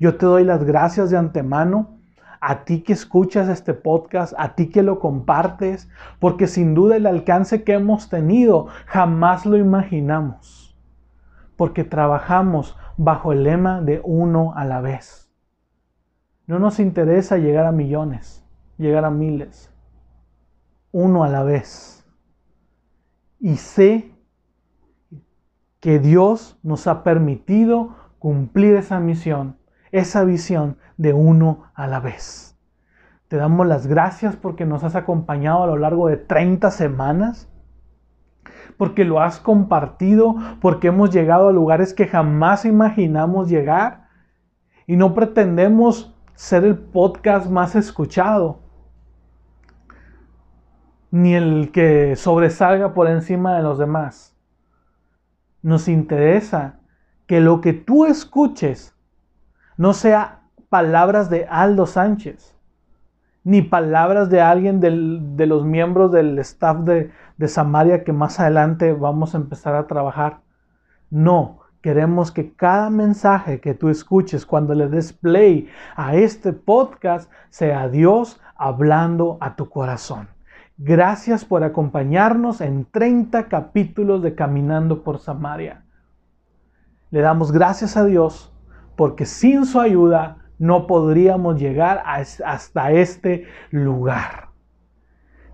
Yo 0.00 0.16
te 0.16 0.26
doy 0.26 0.44
las 0.44 0.64
gracias 0.64 1.10
de 1.10 1.18
antemano 1.18 1.98
a 2.40 2.64
ti 2.64 2.82
que 2.82 2.92
escuchas 2.92 3.48
este 3.48 3.72
podcast, 3.72 4.34
a 4.36 4.56
ti 4.56 4.68
que 4.68 4.82
lo 4.82 4.98
compartes, 4.98 5.88
porque 6.18 6.48
sin 6.48 6.74
duda 6.74 6.96
el 6.96 7.06
alcance 7.06 7.62
que 7.62 7.74
hemos 7.74 8.08
tenido 8.08 8.66
jamás 8.86 9.46
lo 9.46 9.56
imaginamos, 9.56 10.76
porque 11.56 11.84
trabajamos 11.84 12.76
bajo 12.96 13.32
el 13.32 13.44
lema 13.44 13.80
de 13.80 14.00
uno 14.02 14.54
a 14.56 14.64
la 14.64 14.80
vez. 14.80 15.32
No 16.48 16.58
nos 16.58 16.80
interesa 16.80 17.38
llegar 17.38 17.64
a 17.64 17.72
millones, 17.72 18.44
llegar 18.76 19.04
a 19.04 19.10
miles, 19.10 19.72
uno 20.90 21.22
a 21.22 21.28
la 21.28 21.44
vez. 21.44 22.04
Y 23.38 23.56
sé 23.56 24.11
que 25.82 25.98
Dios 25.98 26.60
nos 26.62 26.86
ha 26.86 27.02
permitido 27.02 27.96
cumplir 28.20 28.76
esa 28.76 29.00
misión, 29.00 29.56
esa 29.90 30.22
visión 30.22 30.76
de 30.96 31.12
uno 31.12 31.64
a 31.74 31.88
la 31.88 31.98
vez. 31.98 32.56
Te 33.26 33.36
damos 33.36 33.66
las 33.66 33.88
gracias 33.88 34.36
porque 34.36 34.64
nos 34.64 34.84
has 34.84 34.94
acompañado 34.94 35.64
a 35.64 35.66
lo 35.66 35.76
largo 35.76 36.06
de 36.06 36.18
30 36.18 36.70
semanas, 36.70 37.50
porque 38.76 39.04
lo 39.04 39.20
has 39.20 39.40
compartido, 39.40 40.36
porque 40.60 40.86
hemos 40.86 41.10
llegado 41.10 41.48
a 41.48 41.52
lugares 41.52 41.92
que 41.92 42.06
jamás 42.06 42.64
imaginamos 42.64 43.48
llegar 43.48 44.06
y 44.86 44.94
no 44.94 45.14
pretendemos 45.14 46.16
ser 46.34 46.62
el 46.62 46.78
podcast 46.78 47.50
más 47.50 47.74
escuchado, 47.74 48.60
ni 51.10 51.34
el 51.34 51.72
que 51.72 52.14
sobresalga 52.14 52.94
por 52.94 53.08
encima 53.08 53.56
de 53.56 53.64
los 53.64 53.78
demás. 53.78 54.31
Nos 55.62 55.88
interesa 55.88 56.80
que 57.26 57.40
lo 57.40 57.60
que 57.60 57.72
tú 57.72 58.04
escuches 58.04 58.94
no 59.76 59.92
sea 59.94 60.40
palabras 60.68 61.30
de 61.30 61.46
Aldo 61.48 61.86
Sánchez, 61.86 62.56
ni 63.44 63.62
palabras 63.62 64.30
de 64.30 64.40
alguien 64.40 64.80
de 64.80 65.46
los 65.46 65.64
miembros 65.64 66.12
del 66.12 66.38
staff 66.38 66.78
de, 66.80 67.10
de 67.36 67.48
Samaria 67.48 68.04
que 68.04 68.12
más 68.12 68.38
adelante 68.38 68.92
vamos 68.92 69.34
a 69.34 69.38
empezar 69.38 69.74
a 69.74 69.86
trabajar. 69.86 70.40
No, 71.10 71.60
queremos 71.80 72.30
que 72.30 72.52
cada 72.52 72.88
mensaje 72.88 73.60
que 73.60 73.74
tú 73.74 73.88
escuches 73.88 74.46
cuando 74.46 74.74
le 74.74 74.88
des 74.88 75.12
play 75.12 75.68
a 75.96 76.14
este 76.14 76.52
podcast 76.52 77.30
sea 77.50 77.88
Dios 77.88 78.40
hablando 78.56 79.38
a 79.40 79.56
tu 79.56 79.68
corazón. 79.68 80.28
Gracias 80.84 81.44
por 81.44 81.62
acompañarnos 81.62 82.60
en 82.60 82.86
30 82.86 83.46
capítulos 83.46 84.20
de 84.20 84.34
Caminando 84.34 85.04
por 85.04 85.20
Samaria. 85.20 85.84
Le 87.12 87.20
damos 87.20 87.52
gracias 87.52 87.96
a 87.96 88.04
Dios 88.04 88.52
porque 88.96 89.24
sin 89.24 89.64
su 89.64 89.78
ayuda 89.78 90.38
no 90.58 90.88
podríamos 90.88 91.60
llegar 91.60 92.02
hasta 92.04 92.90
este 92.90 93.46
lugar. 93.70 94.48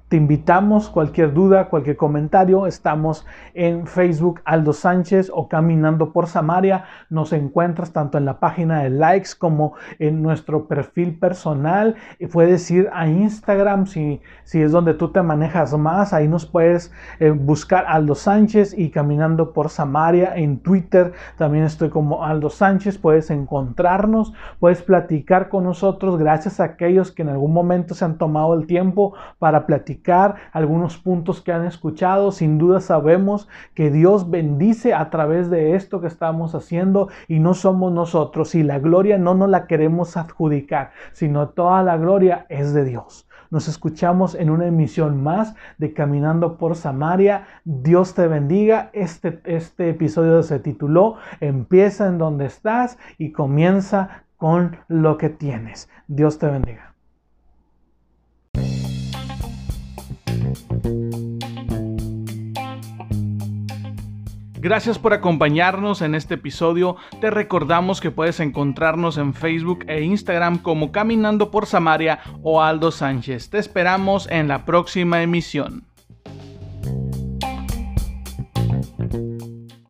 Te 0.09 0.17
invitamos, 0.17 0.89
cualquier 0.89 1.35
duda, 1.35 1.69
cualquier 1.69 1.99
comentario, 1.99 2.67
estamos 2.67 3.27
en 3.53 3.87
Facebook 3.87 4.41
Aldo 4.47 4.73
Sánchez 4.73 5.31
o 5.35 5.51
Caminando 5.51 6.15
por 6.15 6.29
Samaria. 6.29 6.85
Nos 7.11 7.35
encuentras 7.35 7.93
tanto 7.93 8.17
en 8.17 8.25
la 8.25 8.41
página 8.41 8.83
de 8.83 8.89
likes 8.89 9.33
como 9.39 9.75
en 9.99 10.23
nuestro 10.23 10.67
perfil 10.67 11.19
personal. 11.19 11.95
Y 12.19 12.27
puedes 12.27 12.71
ir 12.71 12.89
a 12.95 13.07
Instagram 13.07 13.87
si, 13.87 14.23
si 14.45 14.63
es 14.63 14.73
donde 14.73 14.95
tú 14.95 15.09
te 15.13 15.21
manejas 15.21 15.77
más. 15.77 16.15
Ahí 16.15 16.27
nos 16.27 16.47
puedes 16.47 16.91
eh, 17.21 17.29
buscar 17.29 17.85
Aldo 17.87 18.15
Sánchez 18.15 18.79
y 18.79 18.89
Caminando 18.89 19.53
por 19.53 19.69
Samaria. 19.69 20.35
En 20.37 20.61
Twitter 20.61 21.13
también 21.37 21.65
estoy 21.65 21.91
como 21.91 22.25
Aldo 22.25 22.49
Sánchez. 22.49 22.97
Puedes 22.97 23.31
encontrarnos, 23.31 24.33
puedes 24.59 24.81
platicar 24.81 25.51
con 25.51 25.65
nosotros. 25.65 26.17
Gracias 26.17 26.61
a 26.61 26.65
aquellos 26.65 27.13
que 27.13 27.21
en 27.21 27.29
algún 27.29 27.53
momento 27.53 27.93
se 27.95 28.07
han 28.07 28.17
tomado 28.17 28.55
el 28.55 28.67
tiempo 28.67 29.13
para 29.39 29.67
platicar 29.67 29.98
algunos 30.53 30.99
puntos 30.99 31.41
que 31.41 31.53
han 31.53 31.65
escuchado. 31.65 32.33
Sin 32.33 32.59
duda 32.59 32.81
sabemos 32.81 33.49
que 33.75 33.91
Dios 33.91 34.31
bendice 34.31 34.95
a 34.95 35.11
través 35.11 35.51
de 35.51 35.75
esto 35.75 36.01
que 36.01 36.07
estamos 36.07 36.55
haciendo 36.55 37.09
y 37.27 37.39
no 37.39 37.55
somos 37.55 37.93
nosotros. 37.93 38.55
Y 38.55 38.63
la 38.63 38.79
gloria 38.79 39.19
no 39.19 39.35
nos 39.35 39.49
la 39.49 39.67
queremos 39.67 40.17
adjudicar, 40.17 40.91
sino 41.13 41.51
toda 41.51 41.83
la 41.83 41.97
gloria 41.97 42.47
es 42.49 42.75
de 42.75 42.85
Dios. 42.85 43.29
Nos 43.51 43.67
escuchamos 43.67 44.35
en 44.35 44.51
una 44.51 44.67
emisión 44.67 45.23
más 45.23 45.55
de 45.79 45.95
Caminando 45.95 46.59
por 46.59 46.77
Samaria. 46.77 47.47
Dios 47.65 48.15
te 48.15 48.29
bendiga. 48.29 48.91
Este, 48.93 49.41
este 49.45 49.89
episodio 49.89 50.43
se 50.43 50.59
tituló 50.59 51.17
Empieza 51.41 52.09
en 52.09 52.19
donde 52.19 52.45
estás 52.45 52.99
y 53.17 53.33
comienza 53.33 54.25
con 54.37 54.77
lo 54.89 55.17
que 55.17 55.31
tienes. 55.31 55.89
Dios 56.09 56.39
te 56.39 56.47
bendiga. 56.47 56.95
Gracias 64.61 64.99
por 64.99 65.13
acompañarnos 65.13 66.03
en 66.03 66.15
este 66.15 66.35
episodio. 66.35 66.97
Te 67.21 67.31
recordamos 67.31 68.01
que 68.01 68.11
puedes 68.11 68.41
encontrarnos 68.41 69.17
en 69.17 69.33
Facebook 69.33 69.85
e 69.87 70.03
Instagram 70.03 70.59
como 70.59 70.93
Caminando 70.93 71.51
por 71.51 71.67
Samaria 71.67 72.21
o 72.43 72.61
Aldo 72.61 72.91
Sánchez. 72.91 73.51
Te 73.51 73.59
esperamos 73.59 74.29
en 74.31 74.49
la 74.49 74.65
próxima 74.65 75.23
emisión. 75.23 75.88